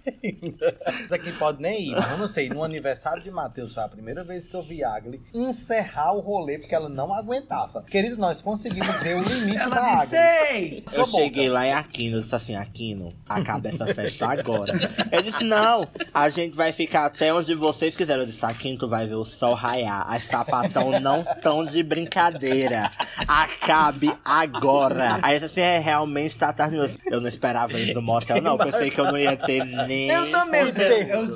ainda. 0.06 0.76
Isso 0.88 1.14
aqui 1.14 1.32
pode 1.32 1.62
nem 1.62 1.90
ir, 1.90 1.92
eu 1.92 2.18
não 2.18 2.26
sei. 2.28 2.48
No 2.48 2.64
aniversário 2.64 3.22
de 3.22 3.30
Matheus 3.30 3.72
foi 3.72 3.84
a 3.84 3.88
primeira 3.88 4.24
vez 4.24 4.46
que 4.48 4.54
eu 4.56 4.62
vi 4.62 4.82
Agli 4.82 5.22
encerrar 5.32 6.12
o 6.12 6.20
rolê 6.20 6.58
porque 6.58 6.74
ela 6.74 6.88
não 6.88 7.14
aguentava. 7.14 7.82
Querido, 7.82 8.16
nós 8.16 8.40
conseguimos 8.42 9.00
ver 9.00 9.14
o 9.14 9.22
limite 9.22 9.58
da 9.58 9.64
Ela 9.64 10.04
disse, 10.04 10.16
Agli. 10.16 10.84
Eu 10.92 11.06
Sua 11.06 11.20
cheguei 11.22 11.46
boca. 11.48 11.54
lá 11.54 11.66
em 11.66 11.72
Aquino, 11.72 12.16
eu 12.16 12.20
disse 12.20 12.34
assim, 12.34 12.56
Aquino, 12.56 13.14
acaba 13.28 13.68
essa 13.68 13.92
festa 14.02 14.26
agora. 14.28 14.72
Ele 15.10 15.22
disse, 15.22 15.44
não, 15.44 15.86
a 16.12 16.28
gente 16.28 16.56
vai 16.56 16.72
ficar 16.72 17.06
até 17.06 17.32
onde 17.32 17.54
vocês 17.54 17.96
quiserem. 17.96 18.22
Eu 18.22 18.26
disse, 18.26 18.44
Aquino, 18.44 18.78
tu 18.78 18.88
vai 18.88 19.06
ver 19.06 19.14
o 19.14 19.24
sol 19.24 19.54
raiar. 19.54 20.06
As 20.08 20.24
sapatão 20.24 21.00
não 21.00 21.24
tão 21.42 21.64
de 21.64 21.82
brincadeira. 21.82 22.90
Acabe 23.26 24.12
agora. 24.24 25.18
Aí 25.22 25.34
eu 25.36 25.40
disse 25.40 25.60
assim, 25.60 25.60
é, 25.60 25.78
realmente 25.78 26.38
tá 26.38 26.52
tarde. 26.52 26.76
Eu 27.06 27.20
não 27.20 27.28
esperava 27.28 27.78
isso 27.78 27.94
no 27.94 28.02
motel, 28.02 28.40
não. 28.40 28.52
Eu 28.52 28.58
pensei 28.58 28.90
que 28.90 29.00
eu 29.00 29.04
não 29.06 29.18
ia 29.18 29.36
ter 29.36 29.64
nem... 29.64 30.08
Eu 30.10 30.30
também, 30.30 30.60
eu 30.62 30.66
eu 31.06 31.26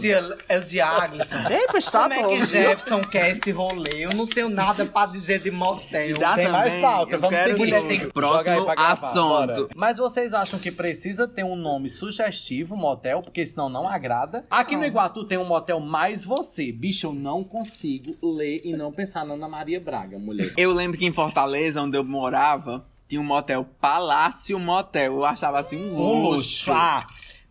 eu 0.48 0.60
dizia 0.60 0.86
Agnes, 0.86 1.28
Eita, 1.32 1.78
está 1.78 2.02
como 2.02 2.14
é 2.14 2.22
bom. 2.22 2.28
que 2.30 2.36
viu? 2.36 2.46
Jefferson 2.46 3.00
quer 3.02 3.30
esse 3.30 3.50
rolê? 3.50 4.04
Eu 4.04 4.10
não 4.10 4.26
tenho 4.26 4.48
nada 4.48 4.84
pra 4.86 5.06
dizer 5.06 5.40
de 5.40 5.50
motel. 5.50 6.14
Dá 6.18 6.34
Tem 6.34 6.48
mais 6.48 6.80
pauta, 6.80 7.14
eu 7.14 7.20
vamos 7.20 7.36
quero 7.36 7.56
seguir. 7.56 7.82
Tem 7.86 8.00
que- 8.00 8.12
Próximo 8.12 8.70
assunto. 8.76 9.14
bora. 9.14 9.68
Mas 9.74 9.98
vocês 9.98 10.34
acham 10.34 10.58
que 10.58 10.70
precisa 10.70 11.26
ter 11.26 11.44
um 11.44 11.56
nome 11.56 11.88
sugestivo, 11.88 12.49
motel, 12.70 13.22
porque 13.22 13.44
senão 13.46 13.68
não 13.68 13.88
agrada? 13.88 14.44
Aqui 14.50 14.76
no 14.76 14.84
Iguatu 14.84 15.24
tem 15.24 15.38
um 15.38 15.46
motel 15.46 15.80
mais 15.80 16.24
você. 16.24 16.72
Bicho, 16.72 17.06
eu 17.06 17.12
não 17.12 17.44
consigo 17.44 18.16
ler 18.22 18.60
e 18.64 18.72
não 18.72 18.92
pensar 18.92 19.24
na 19.24 19.34
Ana 19.34 19.48
Maria 19.48 19.80
Braga, 19.80 20.18
mulher. 20.18 20.52
Eu 20.56 20.72
lembro 20.72 20.98
que 20.98 21.06
em 21.06 21.12
Fortaleza, 21.12 21.82
onde 21.82 21.96
eu 21.96 22.04
morava, 22.04 22.84
tinha 23.08 23.20
um 23.20 23.24
motel 23.24 23.66
Palácio 23.80 24.58
Motel. 24.58 25.14
Eu 25.14 25.24
achava 25.24 25.58
assim 25.58 25.76
um 25.76 26.22
luxo. 26.22 26.70
Ah, 26.72 27.06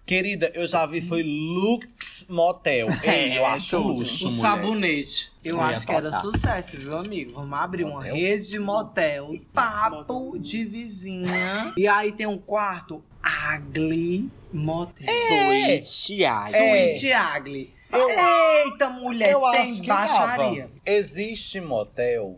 querida, 0.06 0.52
eu 0.54 0.66
já 0.66 0.86
vi, 0.86 1.02
foi 1.02 1.24
Lux 1.24 2.19
Motel. 2.30 2.88
Ei, 3.04 3.38
eu 3.38 3.42
É, 3.42 3.46
acho 3.46 3.78
tudo. 3.78 3.94
luxo, 4.00 4.28
O 4.28 4.32
mulher. 4.32 4.42
sabonete. 4.42 5.32
Eu 5.44 5.56
Eu 5.58 5.58
ia 5.62 5.76
acho 5.76 5.86
que 5.86 5.92
era 5.92 6.12
sucesso, 6.12 6.78
viu, 6.78 6.96
amigo? 6.98 7.34
Vamos 7.34 7.58
abrir 7.60 7.84
uma 7.84 7.96
Motel? 7.96 8.16
rede 8.16 8.50
de 8.52 8.60
motel. 8.60 9.32
Papo 9.54 10.38
de 10.38 10.64
vizinha. 10.66 11.74
E 11.78 11.88
aí 11.88 12.12
tem 12.12 12.28
um 12.28 12.38
quarto 12.38 13.04
Agli 13.22 14.30
Motel. 14.54 15.08
Suíte, 15.28 16.24
ai. 16.26 16.54
É. 16.54 16.94
Suíte 16.94 17.12
Agli. 17.14 17.74
Eu- 17.92 18.10
Eita, 18.10 18.88
mulher, 18.90 19.32
Eu 19.32 19.42
tem 19.52 19.62
acho 19.62 19.82
que 19.82 19.88
baixaria. 19.88 20.62
dava. 20.68 20.74
Existe 20.86 21.60
motel 21.60 22.38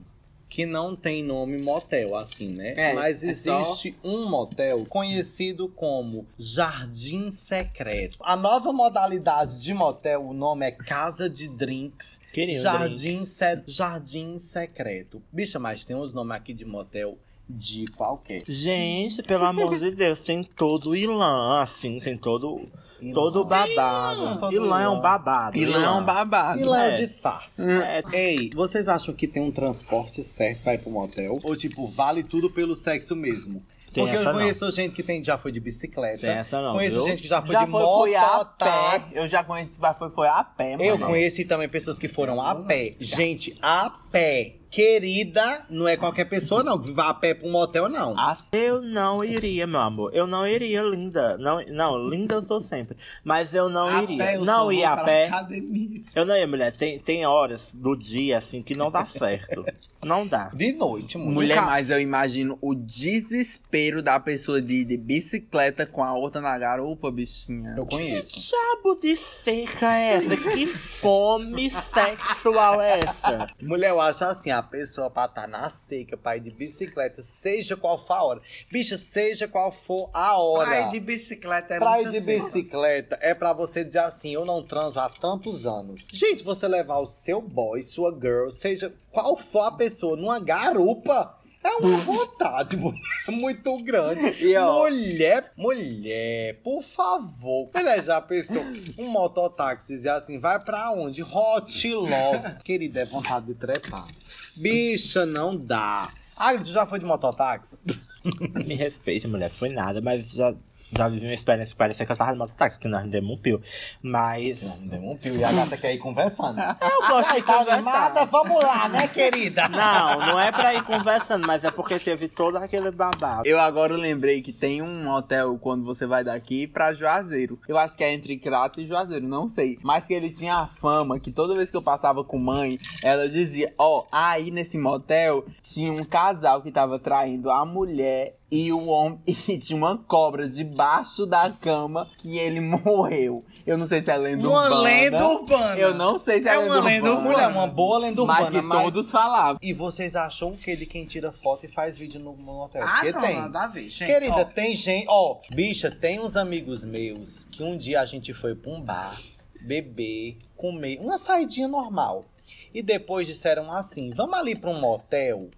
que 0.52 0.66
não 0.66 0.98
tem 0.98 1.24
nome 1.24 1.58
motel, 1.58 2.14
assim, 2.14 2.50
né? 2.50 2.74
É, 2.76 2.94
Mas 2.94 3.24
é 3.24 3.34
só- 3.34 3.62
existe 3.62 3.96
um 4.04 4.28
motel 4.30 4.86
conhecido 4.86 5.70
como 5.70 6.28
Jardim 6.38 7.32
Secreto. 7.32 8.18
A 8.22 8.36
nova 8.36 8.74
modalidade 8.74 9.62
de 9.64 9.74
motel, 9.74 10.26
o 10.28 10.34
nome 10.34 10.68
é 10.68 10.72
Casa 10.72 11.30
de 11.30 11.48
Drinks. 11.48 12.20
Jardim, 12.62 13.24
Se- 13.24 13.64
Jardim 13.66 14.38
Secreto. 14.38 15.24
Bicha, 15.32 15.58
mas 15.58 15.86
tem 15.86 15.96
uns 15.96 16.12
nomes 16.14 16.36
aqui 16.36 16.54
de 16.54 16.66
motel 16.66 17.18
de 17.52 17.86
qualquer. 17.96 18.42
Gente, 18.48 19.22
pelo 19.24 19.46
amor 19.46 19.78
de 19.78 19.92
Deus, 19.92 20.22
tem 20.22 20.44
todo 20.44 20.92
o 20.92 20.96
Ilan, 20.96 21.62
assim, 21.62 22.00
tem 22.00 22.18
todo, 22.18 22.68
todo 23.14 23.42
o 23.42 23.46
babado. 23.46 24.54
Ilan 24.54 24.82
é 24.82 24.90
um 24.90 24.94
Ilan. 24.94 25.02
babado. 25.02 25.58
Ilã 25.58 25.84
é 25.84 25.90
um 25.92 26.04
babado. 26.04 26.70
Lá 26.70 26.86
é 26.86 26.92
É. 26.92 26.96
o 26.96 26.98
disfarce. 26.98 27.62
É, 27.70 28.04
Ei, 28.14 28.50
vocês 28.54 28.88
acham 28.88 29.14
que 29.14 29.28
tem 29.28 29.42
um 29.42 29.52
transporte 29.52 30.24
certo 30.24 30.62
pra 30.64 30.74
ir 30.74 30.80
pro 30.80 30.90
motel? 30.92 31.40
Ou, 31.44 31.56
tipo, 31.56 31.86
vale 31.88 32.24
tudo 32.24 32.50
pelo 32.50 32.76
sexo 32.76 33.16
mesmo? 33.16 33.62
Tem 33.94 34.06
Porque 34.06 34.18
eu 34.20 34.24
não. 34.24 34.32
conheço 34.34 34.72
gente 34.72 34.96
que 34.96 35.04
tem, 35.04 35.22
já 35.22 35.38
foi 35.38 35.52
de 35.52 35.60
bicicleta. 35.60 36.20
Tem 36.22 36.30
essa 36.30 36.62
não, 36.62 36.76
Conheço 36.76 36.96
viu? 36.96 37.08
gente 37.08 37.22
que 37.24 37.28
já 37.28 37.42
foi 37.42 37.52
já 37.52 37.66
de 37.66 37.72
foi, 37.72 37.82
foi 37.84 38.16
a 38.16 38.46
pé. 38.46 39.04
Eu 39.16 39.28
já 39.28 39.44
conheci, 39.44 39.78
mas 39.82 39.98
foi, 39.98 40.10
foi 40.12 40.28
a 40.30 40.44
pé, 40.46 40.78
mano. 40.78 40.84
Eu 40.84 40.98
conheci 40.98 41.44
também 41.44 41.68
pessoas 41.68 42.00
que 42.00 42.08
foram 42.08 42.42
a 42.42 42.56
pé. 42.56 42.94
Gente, 43.02 43.58
a 43.62 43.90
pé. 44.10 44.56
Querida, 44.72 45.66
não 45.70 45.86
é 45.88 45.98
qualquer 45.98 46.26
pessoa, 46.26 46.64
não. 46.64 46.80
Que 46.80 46.92
vá 46.92 47.10
a 47.10 47.14
pé 47.14 47.34
pra 47.34 47.46
um 47.48 47.52
motel, 47.52 47.90
não. 47.90 48.18
A 48.18 48.38
Eu 48.54 48.82
não 48.82 49.24
iria, 49.24 49.68
meu 49.68 49.82
amor. 49.82 50.12
Eu 50.14 50.26
não 50.26 50.48
iria, 50.48 50.82
linda. 50.82 51.38
Não, 51.38 51.62
não 51.68 52.08
linda 52.10 52.36
eu 52.36 52.42
sou 52.42 52.62
sempre. 52.62 52.96
Mas 53.24 53.54
eu 53.54 53.68
não 53.70 53.90
A 53.90 54.02
iria. 54.04 54.18
pé, 54.18 54.36
eu 54.38 54.46
não 54.46 54.72
ia 54.72 54.90
a 54.92 55.04
pé. 55.04 55.28
academia. 55.28 56.02
Eu 56.16 56.26
não 56.26 56.36
ia, 56.38 56.48
mulher. 56.48 56.72
Tem, 56.72 56.98
tem 57.00 57.26
horas 57.26 57.76
do 57.76 57.96
dia, 57.98 58.38
assim, 58.38 58.62
que 58.62 58.74
não 58.74 58.90
dá 58.90 59.06
certo. 59.06 59.66
não 60.04 60.26
dá. 60.26 60.50
De 60.54 60.72
noite, 60.72 61.18
mulher. 61.18 61.34
Mulher, 61.34 61.62
mas 61.66 61.90
eu 61.90 62.00
imagino 62.00 62.58
o 62.62 62.74
desespero 62.74 64.02
da 64.02 64.20
pessoa 64.20 64.62
de 64.62 64.76
ir 64.82 64.86
de 64.86 64.98
bicicleta 64.98 65.86
com 65.86 66.04
a 66.04 66.14
outra 66.14 66.40
na 66.42 66.58
garupa, 66.58 67.12
bichinha. 67.12 67.76
Eu 67.78 67.86
Que 67.86 67.96
conheço. 67.98 68.50
diabo 68.50 69.00
de 69.02 69.16
seca 69.18 69.94
é 69.98 70.14
essa? 70.14 70.38
Que 70.38 70.66
fome 70.66 71.70
sexual 71.70 72.82
é 72.82 73.00
essa? 73.00 73.48
Mulher, 73.62 73.90
eu 73.90 74.00
acho 74.02 74.24
assim, 74.24 74.50
a 74.50 74.61
pessoa 74.64 75.10
pra 75.10 75.26
estar 75.26 75.48
na 75.48 75.70
seca, 75.70 76.16
pra 76.18 76.38
ir 76.38 76.42
de 76.42 76.52
bicicleta, 76.52 77.22
seja 77.22 77.76
qual 77.76 77.98
for 77.98 78.14
a 78.14 78.24
hora. 78.24 78.42
Bicha, 78.72 78.98
seja 78.98 79.48
qual 79.48 79.72
for 79.72 80.10
a 80.14 80.38
hora. 80.38 80.66
Pra 80.68 80.82
ir 80.82 80.92
de 80.92 81.00
bicicleta 81.00 81.76
é 81.76 81.80
Pra 81.80 82.02
ir 82.02 82.10
de 82.10 82.22
seca. 82.22 82.44
bicicleta 82.44 83.18
é 83.22 83.34
pra 83.34 83.54
você 83.54 83.84
dizer 83.84 84.00
assim, 84.00 84.34
eu 84.34 84.46
não 84.46 84.64
transo 84.64 85.00
há 85.00 85.10
tantos 85.10 85.66
anos. 85.66 86.08
Gente, 86.12 86.44
você 86.44 86.68
levar 86.68 87.00
o 87.00 87.06
seu 87.06 87.42
boy, 87.42 87.82
sua 87.84 88.12
girl, 88.14 88.50
seja 88.50 88.94
qual 89.12 89.36
for 89.38 89.62
a 89.62 89.72
pessoa, 89.72 90.16
numa 90.16 90.40
garupa, 90.40 91.38
é 91.64 91.70
uma 91.76 91.98
vontade 91.98 92.76
mulher, 92.76 93.00
muito 93.28 93.78
grande. 93.84 94.44
E, 94.44 94.56
ó, 94.58 94.84
mulher, 94.84 95.52
mulher, 95.56 96.60
por 96.64 96.82
favor. 96.82 97.70
Mulher, 97.74 98.04
já 98.04 98.20
pensou, 98.20 98.64
um 98.98 99.08
mototáxi 99.10 99.94
dizer 99.94 100.10
assim, 100.10 100.40
vai 100.40 100.60
pra 100.60 100.92
onde? 100.92 101.22
Hot 101.22 101.94
Love. 101.94 102.56
Querida, 102.64 103.02
é 103.02 103.06
vontade 103.06 103.46
de 103.48 103.54
trepar. 103.54 104.08
Bicha, 104.56 105.26
não 105.26 105.56
dá. 105.56 106.10
Ah, 106.36 106.58
tu 106.58 106.66
já 106.66 106.86
foi 106.86 107.00
de 107.00 107.06
mototáxi? 107.06 107.78
Me 108.66 108.76
respeite, 108.76 109.28
mulher. 109.28 109.50
Foi 109.50 109.70
nada, 109.70 110.02
mas 110.02 110.32
já, 110.32 110.54
já 110.96 111.08
vivi 111.08 111.26
uma 111.26 111.34
experiência 111.34 111.74
que 111.74 111.78
parecia 111.78 112.06
que 112.06 112.12
eu 112.12 112.16
tava 112.18 112.32
no 112.32 112.38
mototáxi, 112.40 112.78
que 112.80 112.88
nós 112.88 113.06
demos 113.08 113.32
um 113.32 113.38
pio. 113.38 113.62
Mas. 114.02 114.84
Deu 114.86 115.00
um 115.02 115.16
pio 115.18 115.36
e 115.36 115.44
a 115.44 115.52
gata 115.52 115.78
quer 115.78 115.94
ir 115.94 115.98
conversando. 116.00 116.60
Eu 116.60 117.08
gosto 117.08 117.36
de 117.36 117.42
Tá 117.44 117.58
conversar. 117.58 117.76
animada? 118.08 118.26
Vamos 118.26 118.64
lá, 118.64 118.90
né, 118.90 119.08
querida? 119.08 119.68
Não, 119.70 120.20
não 120.28 120.40
é 120.40 120.52
pra 120.52 120.74
ir 120.74 120.84
conversando, 120.84 121.46
mas 121.48 121.64
é 121.64 121.72
porque 121.72 121.98
teve 122.00 122.28
todo 122.28 122.58
aquele 122.58 122.92
babado. 122.92 123.48
Eu 123.48 123.60
agora 123.60 123.96
lembrei 123.96 124.42
que 124.42 124.52
tem 124.52 124.82
um 124.82 125.10
hotel 125.10 125.58
quando 125.60 125.84
você 125.86 126.06
vai 126.06 126.24
daqui 126.24 126.68
pra 126.68 126.94
Juazeiro. 126.94 127.60
Eu 127.68 127.78
acho 127.78 127.98
que 127.98 128.04
é 128.04 128.14
entre 128.14 128.38
Crato 128.38 128.80
e 128.82 128.88
Juazeiro, 128.88 129.28
não 129.28 129.48
sei. 129.50 129.78
Mas 129.84 130.06
que 130.06 130.14
ele 130.14 130.30
tinha 130.30 130.56
a 130.56 130.68
fama 130.68 131.20
que 131.20 131.32
toda 131.32 131.56
vez 131.56 131.70
que 131.72 131.78
eu 131.78 131.82
passava 131.82 132.24
com 132.24 132.38
mãe, 132.38 132.78
ela 133.04 133.30
dizia: 133.30 133.74
Ó, 133.78 134.06
aí 134.12 134.52
nesse 134.52 134.78
motel 134.78 135.46
tinha 135.62 135.92
um 135.92 136.04
casal 136.04 136.62
que 136.62 136.72
tava 136.72 137.00
traindo 137.00 137.50
a 137.50 137.66
mulher 137.66 138.36
e 138.52 138.72
o 138.72 138.88
homem. 138.88 139.20
E 139.48 139.58
tinha 139.58 139.78
uma 139.78 139.98
cobra 139.98 140.48
debaixo 140.48 141.26
da 141.26 141.50
cama 141.50 142.10
que 142.18 142.38
ele 142.38 142.60
morreu. 142.60 143.44
Eu 143.66 143.78
não 143.78 143.86
sei 143.88 144.02
se 144.02 144.10
é 144.12 144.18
lenda 144.18 144.48
Uma 144.50 144.64
urbana. 144.64 144.82
lenda 144.82 145.28
urbana. 145.28 145.78
Eu 145.78 145.94
não 145.94 146.20
sei 146.20 146.42
se 146.42 146.50
é, 146.50 146.56
É 146.56 146.58
uma 146.58 146.80
lenda 146.80 147.10
urbana. 147.12 147.30
Mulher, 147.32 147.48
uma 147.48 147.68
boa 147.68 148.00
lenda 148.00 148.22
urbana, 148.22 148.42
Mas 148.42 148.50
que 148.50 148.62
mas- 148.62 148.84
todos 148.84 149.12
falavam. 149.12 149.58
E 149.62 149.72
vocês 149.72 150.16
acham 150.16 150.50
o 150.50 150.58
que 150.58 150.76
de 150.76 150.86
quem 150.86 151.06
tira 151.06 151.32
foto 151.32 151.66
e 151.66 151.70
faz 151.70 151.96
vídeo 151.98 152.20
no, 152.20 152.34
no 152.36 152.64
hotel? 152.64 152.82
Ah, 152.84 152.96
Porque 153.02 153.12
não, 153.12 153.22
tem. 153.22 153.36
nada 153.38 153.64
a 153.64 153.68
ver, 153.68 153.88
gente. 153.90 154.06
Querida, 154.06 154.36
Ó, 154.42 154.46
tem 154.46 154.76
gente. 154.76 155.06
Ó, 155.08 155.38
bicha, 155.52 155.92
tem 155.92 156.20
uns 156.20 156.36
amigos 156.36 156.84
meus 156.84 157.46
que 157.52 157.62
um 157.64 157.78
dia 157.78 158.02
a 158.02 158.06
gente 158.06 158.34
foi 158.34 158.56
pra 158.56 158.72
um 158.72 158.82
bar, 158.82 159.14
beber, 159.62 160.38
comer, 160.58 161.00
uma 161.00 161.18
saidinha 161.18 161.68
normal. 161.68 162.26
E 162.74 162.82
depois 162.82 163.28
disseram 163.28 163.72
assim: 163.72 164.12
vamos 164.12 164.34
ali 164.38 164.56
pra 164.56 164.70
um 164.72 164.80
motel. 164.80 165.50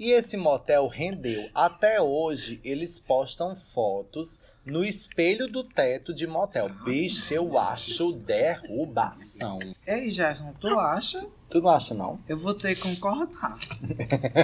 E 0.00 0.12
esse 0.12 0.34
motel 0.34 0.88
rendeu. 0.88 1.50
Até 1.54 2.00
hoje, 2.00 2.58
eles 2.64 2.98
postam 2.98 3.54
fotos 3.54 4.40
no 4.64 4.82
espelho 4.82 5.46
do 5.46 5.62
teto 5.62 6.14
de 6.14 6.26
motel. 6.26 6.70
Bicho, 6.70 7.34
eu 7.34 7.58
acho 7.58 8.14
derrubação. 8.14 9.58
Ei, 9.86 10.10
Gerson, 10.10 10.54
tu 10.58 10.68
acha? 10.68 11.26
Tu 11.50 11.60
não 11.60 11.68
acha, 11.68 11.92
não? 11.92 12.18
Eu 12.26 12.38
vou 12.38 12.54
ter 12.54 12.76
que 12.76 12.80
concordar. 12.80 13.58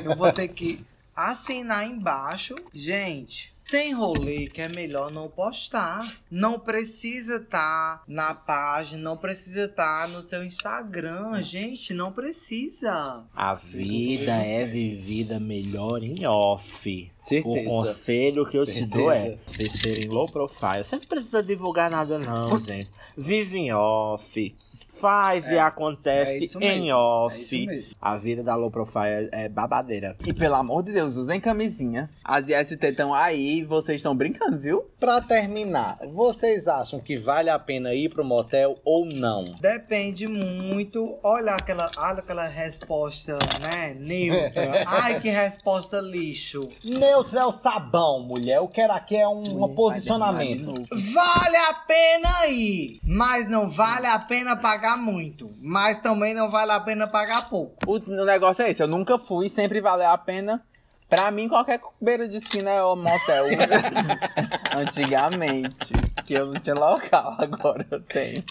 Eu 0.05 0.15
vou 0.15 0.31
ter 0.31 0.49
que 0.49 0.85
assinar 1.15 1.89
embaixo. 1.89 2.55
Gente, 2.75 3.56
tem 3.71 3.93
rolê 3.93 4.47
que 4.47 4.61
é 4.61 4.69
melhor 4.69 5.11
não 5.11 5.29
postar. 5.29 6.17
Não 6.31 6.59
precisa 6.59 7.37
estar 7.37 8.03
na 8.07 8.35
página, 8.35 9.03
não 9.03 9.17
precisa 9.17 9.65
estar 9.65 10.09
no 10.09 10.27
seu 10.27 10.45
Instagram. 10.45 11.41
Gente, 11.43 11.93
não 11.93 12.13
precisa. 12.13 13.25
A 13.35 13.55
vida 13.55 14.33
é 14.33 14.65
vivida 14.65 15.41
melhor 15.41 16.03
em 16.03 16.27
off. 16.27 17.11
O 17.45 17.65
conselho 17.65 18.47
que 18.47 18.57
eu 18.57 18.65
te 18.65 18.87
dou 18.87 19.11
é 19.11 19.37
vocês 19.47 19.73
serem 19.73 20.09
low 20.09 20.27
profile. 20.27 20.85
Você 20.85 20.97
não 20.97 21.05
precisa 21.05 21.43
divulgar 21.43 21.91
nada, 21.91 22.19
não, 22.19 22.57
gente. 22.59 22.91
Vive 23.17 23.59
em 23.59 23.73
off. 23.73 24.55
Faz 25.01 25.51
e 25.51 25.55
É 25.55 25.61
acontece 25.61 26.45
isso 26.45 26.59
em 26.59 26.81
mesmo, 26.83 26.97
off. 26.97 27.69
é. 27.71 27.83
A 28.01 28.17
vida 28.17 28.43
da 28.43 28.55
low 28.55 28.71
profile 28.71 29.29
é 29.33 29.49
babadeira. 29.49 30.17
E 30.25 30.33
pelo 30.33 30.55
amor 30.55 30.83
de 30.83 30.93
Deus, 30.93 31.17
usem 31.17 31.41
camisinha. 31.41 32.11
As 32.25 32.49
IST 32.49 32.79
estão 32.83 33.13
aí, 33.15 33.65
vocês 33.65 33.97
estão 34.01 34.15
brincando, 34.17 34.59
viu? 34.59 34.85
Pra 34.99 35.21
terminar, 35.21 35.99
vocês 36.13 36.67
acham 36.69 36.99
que 37.01 37.17
vale 37.19 37.51
a 37.51 37.59
pena 37.59 37.95
ir 37.95 38.09
pro 38.09 38.25
motel 38.25 38.75
ou 38.85 39.07
não? 39.07 39.45
Depende 39.61 40.27
muito. 40.27 41.19
Olha 41.23 41.55
aquela, 41.55 41.91
olha 41.99 42.21
aquela 42.21 42.47
resposta, 42.47 43.39
né? 43.61 43.95
Neutra. 43.99 44.85
Ai, 44.87 45.21
que 45.21 45.29
resposta 45.29 46.01
lixo. 46.01 46.61
Neutro 46.85 47.39
é 47.39 47.45
o 47.45 47.53
sabão, 47.53 48.21
mulher. 48.21 48.61
O 48.61 48.69
que 48.69 48.81
era 48.81 48.95
aqui 48.95 49.17
é 49.17 49.29
um, 49.29 49.43
um 49.65 49.75
posicionamento. 49.75 50.75
Vale 51.15 51.57
a 51.57 51.75
pena 51.87 52.47
ir, 52.47 53.01
mas 53.05 53.49
não 53.49 53.69
vale 53.69 54.07
a 54.07 54.19
pena 54.19 54.57
pagar 54.57 54.86
muito. 54.95 55.51
Mas 55.59 55.99
também 55.99 56.35
não 56.35 56.51
vale 56.51 56.73
a 56.73 56.81
pena 56.81 57.07
pagar 57.07 57.49
pouco. 57.49 57.75
O 57.87 57.99
negócio 58.27 58.63
é 58.63 58.71
esse, 58.71 58.83
eu 58.83 58.87
nunca 58.87 59.19
fui, 59.19 59.49
sempre 59.49 59.81
valeu 59.81 60.11
a 60.11 60.19
pena. 60.19 60.63
Pra 61.09 61.31
mim, 61.31 61.49
qualquer 61.49 61.81
beira 62.01 62.29
de 62.29 62.39
esquina 62.39 62.71
é 62.71 62.85
um 62.85 62.97
motel. 62.97 63.47
Antigamente. 64.77 65.93
Que 66.25 66.35
eu 66.35 66.47
não 66.47 66.55
tinha 66.61 66.75
local, 66.75 67.37
agora 67.39 67.87
eu 67.91 68.01
tenho. 68.01 68.43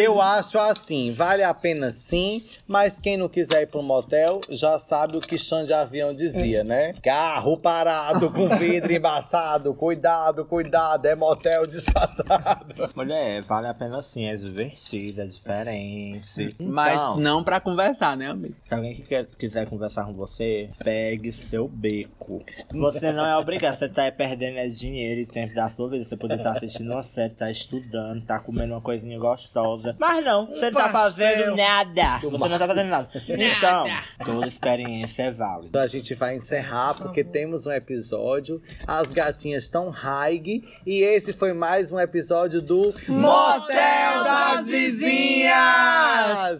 Eu 0.00 0.22
acho 0.22 0.58
assim, 0.58 1.12
vale 1.12 1.42
a 1.42 1.52
pena 1.52 1.90
sim, 1.90 2.46
mas 2.68 2.98
quem 3.00 3.16
não 3.16 3.28
quiser 3.28 3.62
ir 3.62 3.66
pro 3.66 3.82
motel 3.82 4.40
já 4.48 4.78
sabe 4.78 5.16
o 5.16 5.20
que 5.20 5.36
Xande 5.36 5.66
de 5.66 5.72
Avião 5.74 6.14
dizia, 6.14 6.62
né? 6.64 6.94
Carro 7.02 7.58
parado 7.58 8.30
com 8.32 8.48
vidro 8.56 8.92
embaçado, 8.92 9.74
cuidado, 9.74 10.44
cuidado, 10.44 11.04
é 11.06 11.14
motel 11.16 11.66
disfarçado. 11.66 12.90
Mulher, 12.94 13.42
vale 13.42 13.66
a 13.66 13.74
pena 13.74 14.00
sim, 14.00 14.26
é 14.26 14.36
divertido, 14.36 15.20
é 15.22 15.26
diferente. 15.26 16.56
Mas 16.60 17.02
Então, 17.02 17.16
não 17.18 17.42
pra 17.44 17.60
conversar, 17.60 18.16
né, 18.16 18.28
amigo? 18.28 18.54
Se 18.62 18.72
alguém 18.74 18.94
que 18.94 19.02
quer- 19.02 19.26
quiser 19.38 19.68
conversar 19.68 20.04
com 20.06 20.14
você, 20.14 20.70
pegue 21.00 21.32
seu 21.32 21.66
beco. 21.66 22.44
Você 22.72 23.10
não 23.10 23.24
é 23.24 23.34
obrigado, 23.36 23.74
você 23.74 23.88
tá 23.88 24.02
aí 24.02 24.12
perdendo 24.12 24.60
dinheiro 24.74 25.22
e 25.22 25.26
tempo 25.26 25.54
da 25.54 25.68
sua 25.70 25.88
vida. 25.88 26.04
Você 26.04 26.16
poderia 26.16 26.42
estar 26.42 26.52
assistindo 26.52 26.92
uma 26.92 27.02
série, 27.02 27.32
tá 27.32 27.50
estudando, 27.50 28.22
tá 28.24 28.38
comendo 28.38 28.74
uma 28.74 28.82
coisinha 28.82 29.18
gostosa. 29.18 29.96
Mas 29.98 30.24
não, 30.24 30.46
você 30.46 30.70
não 30.70 30.80
tá 30.80 30.90
fazendo 30.90 31.56
nada. 31.56 32.18
Você 32.20 32.48
não 32.48 32.58
tá 32.58 32.66
fazendo 32.66 32.88
nada. 32.88 33.10
Então, 33.60 33.84
toda 34.24 34.46
experiência 34.46 35.24
é 35.24 35.30
válida. 35.30 35.68
Então 35.68 35.82
a 35.82 35.86
gente 35.86 36.14
vai 36.14 36.36
encerrar 36.36 36.94
porque 36.94 37.24
temos 37.24 37.66
um 37.66 37.72
episódio. 37.72 38.60
As 38.86 39.12
gatinhas 39.12 39.64
estão 39.64 39.88
high 39.88 40.62
e 40.86 41.02
esse 41.02 41.32
foi 41.32 41.52
mais 41.52 41.90
um 41.90 41.98
episódio 41.98 42.60
do 42.60 42.94
Motel 43.08 44.24
das 44.24 44.66
Vizinhas! 44.66 46.58